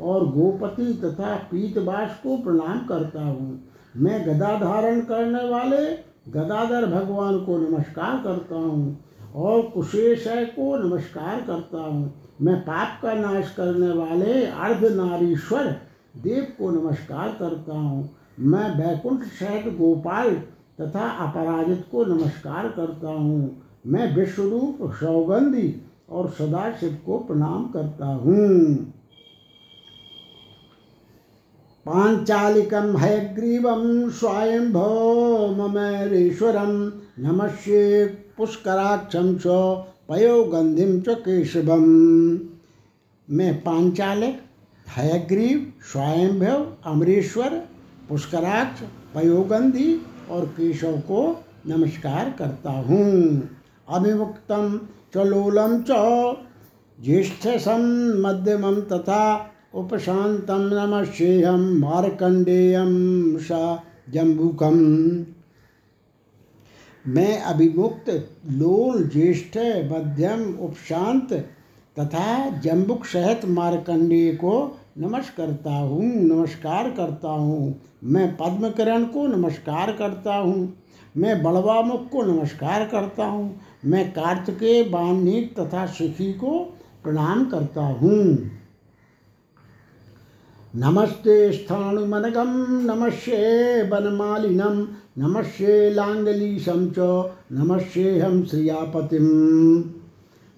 [0.00, 3.60] और गोपति तथा पीतवास को प्रणाम करता हूँ।
[3.96, 5.86] मैं गदा धारण करने वाले
[6.28, 8.98] गदाधर भगवान को नमस्कार करता हूँ
[9.34, 12.12] और कुशेशय को नमस्कार करता हूँ।
[12.42, 15.64] मैं पाप का नाश करने वाले अर्धनारीश्वर
[16.16, 18.08] देव को नमस्कार करता हूँ।
[18.40, 20.36] मैं बैकुंठ सहित गोपाल
[20.80, 28.74] तथा अपराजित को नमस्कार करता हूँ। मैं विश्वरूप सौगंधी और सदाशिव को प्रणाम करता हूँ।
[31.86, 32.96] पांचालिकम
[34.10, 36.70] स्वयं भौमरेश्वरम
[37.18, 38.04] नमस्ये
[38.36, 39.46] पुष्कराक्षम च
[40.08, 41.84] पयोगंधिम च केशवम।
[43.28, 44.40] मैं पांचालिक,
[44.86, 47.50] हयग्रीव स्वयंभव अमरेश्वर,
[48.08, 48.80] पुष्कराक्ष
[49.14, 49.94] पयोगंधी
[50.30, 53.48] और केशव को नमस्कार करता हूँ।
[53.88, 54.80] अभिमुक्तम
[55.14, 55.90] चलोलम च।
[57.04, 57.82] ज्येष्ठसम
[58.26, 62.92] मध्यमम तथा उपशांतम नमस्ेयम मार्कंडेयम
[63.38, 63.78] स
[64.10, 64.76] जम्बुकम।
[67.06, 68.10] मैं अभिमुक्त,
[68.50, 69.58] लोल, ज्येष्ठ,
[69.92, 71.32] मध्यम उपशांत
[71.98, 79.92] तथा जम्बुक सहित मार्कंडेय को नमस्कार करता हूँ, नमस्कार करता हूँ। मैं पद्मकरण को नमस्कार
[79.92, 80.76] करता हूँ।
[81.16, 86.58] मैं बड़वामुख को नमस्कार करता हूँ। मैं कार्तिकेय बानिक तथा शिखी को
[87.04, 88.50] प्रणाम करता हूँ।
[90.74, 92.50] नमस्ते स्थाणुमनगम
[92.82, 94.86] नमस्ये वनमालिनम
[95.18, 96.98] नमस्ये लांगलीशम च
[97.52, 99.28] नमस्ये हम श्रियापतिम।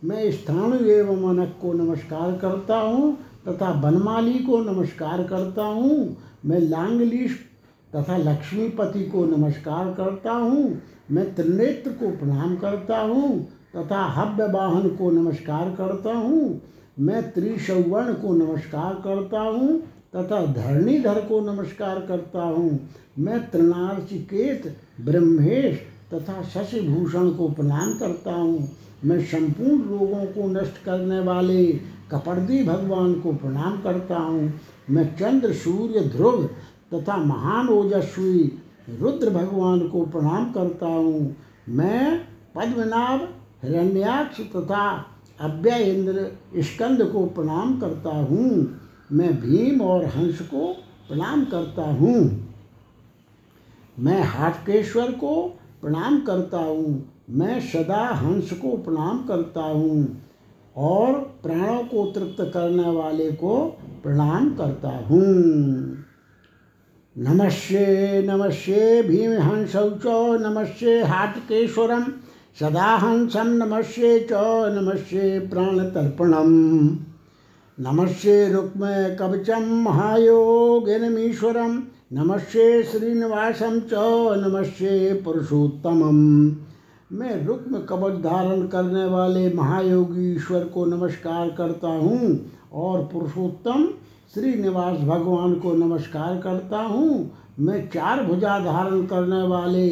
[0.02, 3.16] मैं स्थाणु एवं मनक को नमस्कार करता हूँ।
[3.48, 6.16] तथा बनमाली को नमस्कार करता हूँ।
[6.46, 7.38] मैं लांगलीश
[7.96, 13.40] तथा लक्ष्मीपति को नमस्कार करता हूँ। मैं त्रिनेत्र को प्रणाम करता हूँ
[13.76, 16.60] तथा हव्य वाहन को नमस्कार करता हूँ।
[16.98, 19.78] मैं त्रिशवर्ण को नमस्कार करता हूँ
[20.16, 22.78] तथा धरणीधर को नमस्कार करता हूँ।
[23.18, 25.80] मैं त्रिनार्चिकेत ब्रह्मेश
[26.14, 28.68] तथा शशिभूषण को प्रणाम करता हूँ।
[29.04, 31.66] मैं संपूर्ण रोगों को नष्ट करने वाले
[32.12, 34.60] कपर्दी भगवान को प्रणाम करता हूँ।
[34.90, 36.44] मैं चंद्र, सूर्य, ध्रुव
[36.94, 38.58] तथा महान ओजस्वी
[39.00, 41.36] रुद्र भगवान को प्रणाम करता हूँ।
[41.68, 42.18] मैं
[42.54, 43.28] पद्मनाभ,
[43.64, 45.06] हिरण्याक्ष तथा
[45.40, 48.80] अव्यय इंद्र स्कंद को प्रणाम करता हूँ।
[49.12, 50.72] मैं भीम और हंस को
[51.08, 52.48] प्रणाम करता हूँ।
[53.98, 60.22] मैं हाटकेश्वर को प्रणाम करता हूँ। मैं सदा हंस को प्रणाम करता हूँ।
[60.76, 65.96] और प्राणों को तृप्त करने वाले को प्रणाम करता हूँ।
[67.18, 70.02] नमस्ये नमस्ये भीमहंसौ च
[70.42, 72.04] नमस्ये हाटकेश्वरम
[72.60, 74.28] सदा हंसम नमस्ये च
[74.78, 76.98] नमस्ये प्राणतर्पणम।
[77.80, 83.90] नमस्ये रुक्म कवचम महायोगिनमीश्वरम, नमस्ते श्रीनिवासम च,
[84.38, 86.48] नमस्ते पुरुषोत्तमम।
[87.12, 93.84] मैं रुक्म कवच धारण करने वाले महायोगी ईश्वर को नमस्कार करता हूँ और पुरुषोत्तम
[94.34, 99.88] श्रीनिवास भगवान को नमस्कार करता हूँ। मैं चार भुजा धारण करने वाले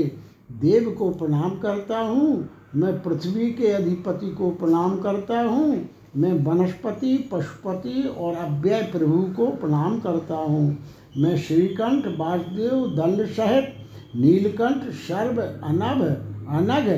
[0.61, 7.17] देव को प्रणाम करता हूँ। मैं पृथ्वी के अधिपति को प्रणाम करता हूँ। मैं वनस्पति,
[7.33, 10.79] पशुपति और अव्यय प्रभु को प्रणाम करता हूँ।
[11.19, 13.75] मैं श्रीकंठ, वासुदेव, दंड सहित
[14.17, 16.03] नीलकंठ, सर्व अनभ
[16.49, 16.89] अनग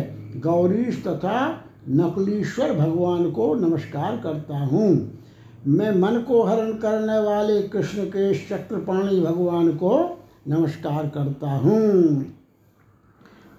[0.40, 5.18] गौरीश तथा नकलीश्वर भगवान को नमस्कार करता हूँ।
[5.66, 12.24] मैं मन को हरण करने वाले कृष्ण के चक्रपाणी भगवान को नमस्कार करता हूँ।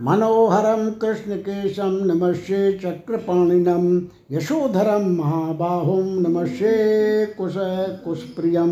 [0.02, 7.54] मनोहरम कृष्ण केशम नमस्े चक्रपाणिनम यशोधरम महाबाहुम नमस्े कुश
[8.06, 8.72] कुशप्रियम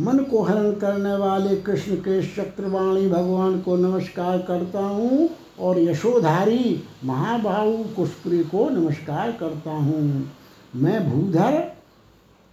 [0.00, 5.28] मन को हरण करने वाले कृष्ण के चक्रवाणी भगवान को नमस्कार करता हूँ
[5.58, 10.32] और यशोधारी महाबाहु कुशप्री को नमस्कार करता हूँ।
[10.76, 11.74] मैं भूधर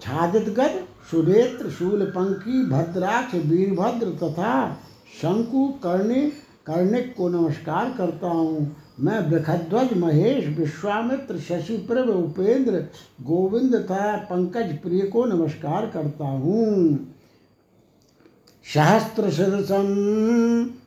[0.01, 4.73] छादितगत सुरेत्र शूलपंखी, भद्राक्ष, वीरभद्र तथा
[5.21, 6.21] शंकु, कर्णि,
[6.65, 12.85] कर्णिक को नमस्कार करता हूँ। मैं बृखध्वज महेश, विश्वामित्र, शशिप्रभ, उपेंद्र,
[13.21, 17.14] गोविंद तथा पंकज प्रिय को नमस्कार करता हूँ।
[18.65, 19.89] सहस्रशिरसं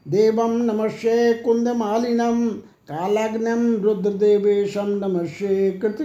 [0.08, 2.48] देवं नमस्ये कुन्दमालिनं
[2.88, 6.04] कालाग्नं रुद्रदेवेशं नमस्ये कृति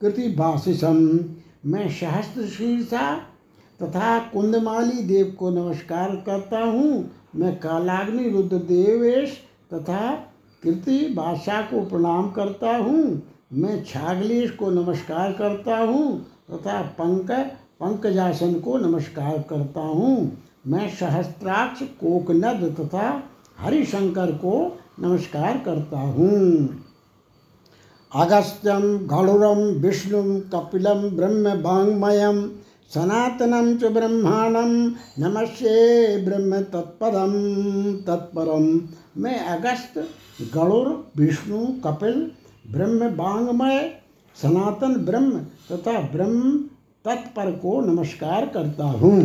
[0.00, 0.98] कृतिभाषिषम
[1.66, 3.14] मैं सहस्त्र शीर्षा
[3.80, 9.40] तथा कुंदमाली देव को नमस्कार करता हूँ। मैं कालाग्नि रुद्रदेवेश
[9.74, 10.10] तथा
[10.62, 13.22] कृति भाषा को प्रणाम करता हूँ।
[13.52, 16.18] मैं छागलेश को नमस्कार करता हूँ
[16.52, 17.30] तथा पंक
[17.80, 23.08] पंकजासन को नमस्कार करता हूँ। मैं सहस्त्राक्ष कोकनद तथा
[23.60, 24.54] हरिशंकर को
[25.00, 26.68] नमस्कार करता हूँ।
[28.12, 30.22] अगस्त्यम घड़ुरम विष्णु
[30.54, 32.40] कपिलम ब्रह्म वांगमयम
[32.94, 34.72] सनातनम च ब्रह्मांडम
[35.18, 35.76] नमस्ते
[36.24, 37.32] ब्रह्म तत्परम
[38.06, 38.66] तत्परम
[39.22, 39.98] मैं अगस्त
[40.54, 42.30] गरुड़ विष्णु, कपिल
[42.70, 43.80] ब्रह्म वांगमय
[44.36, 45.38] सनातन ब्रह्म
[45.70, 46.58] तथा ब्रह्म
[47.04, 49.18] तत्पर को नमस्कार करता हूँ।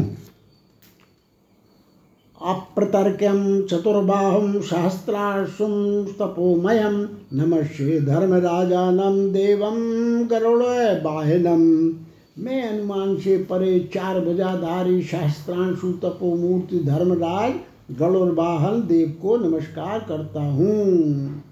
[2.45, 11.93] अप्रतर्क्यं चतुर्बाहुं सहस्रांशुं तपोमयं। नमस्ये धर्मराजानं देवं गरुड़वाहिनं
[12.43, 17.53] मैं अनुमान से परे चार बजाधारी सहस्त्रांशु तपोमूर्ति धर्मराज
[17.99, 21.43] गरुड़वाहन देव को नमस्कार करता हूँ।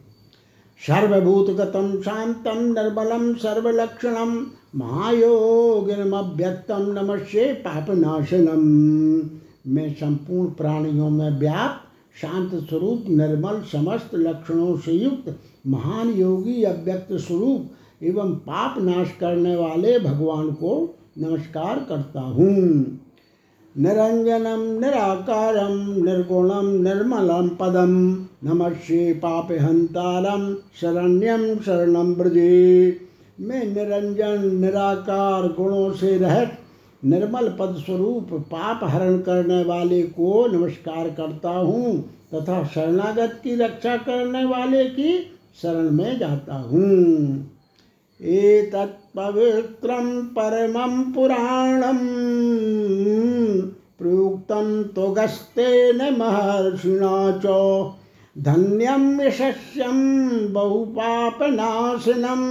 [0.87, 9.36] सर्वभूतगतं शान्तं निर्मलं सर्वलक्षणं महायोगिनमव्यक्तं नमस्ये पापनाशनम्।
[9.67, 11.87] में संपूर्ण प्राणियों में व्याप्त
[12.21, 17.69] शांत स्वरूप, निर्मल समस्त लक्षणों से युक्त, महान योगी अव्यक्त स्वरूप
[18.03, 22.99] एवं पाप नाश करने वाले भगवान को नमस्कार करता हूँ।
[23.77, 28.13] निरंजनम, निराकारम, निर्गुणम, निर्मलम पदम।
[28.43, 32.97] नमस्े पापहंतारम, शरण्यम शरणम ब्रजे
[33.39, 36.57] मैं निरंजन, निराकार गुणों से रहत
[37.05, 43.97] निर्मल पद स्वरूप पाप हरण करने वाले को नमस्कार करता हूँ तथा शरणागत की रक्षा
[43.97, 45.31] करने वाले की
[45.61, 47.51] शरण में जाता हूँ।
[48.21, 51.97] एतत्पवित्रं परमं पुराणं
[53.99, 57.47] प्रयुक्तं तुगस्तेन महर्षिणा च।
[58.43, 62.47] धन्यं यशस्यं बहुपापनाशनम्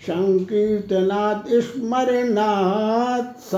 [0.00, 3.54] संकीर्तनात् स्मरणात्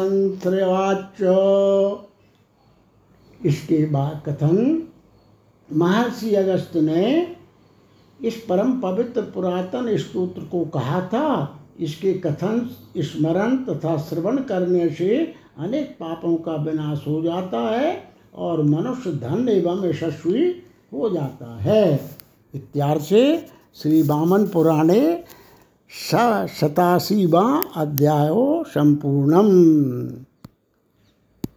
[3.46, 4.82] इसके बाद कथन
[5.68, 7.04] महर्षि अगस्त ने
[8.20, 12.68] इस परम पवित्र पुरातन स्तोत्र को कहा था, इसके कथन,
[12.98, 15.16] स्मरण तथा श्रवण करने से
[15.58, 17.96] अनेक पापों का विनाश हो जाता है
[18.34, 20.48] और मनुष्य धन एवं यशस्वी
[20.92, 22.00] हो जाता है।
[22.54, 23.22] इत्यार्थ से
[23.76, 25.02] श्री वामन पुराणे
[25.92, 26.14] स
[26.58, 27.42] शताशीवा
[27.76, 29.50] अध्यायो सम्पूर्णम्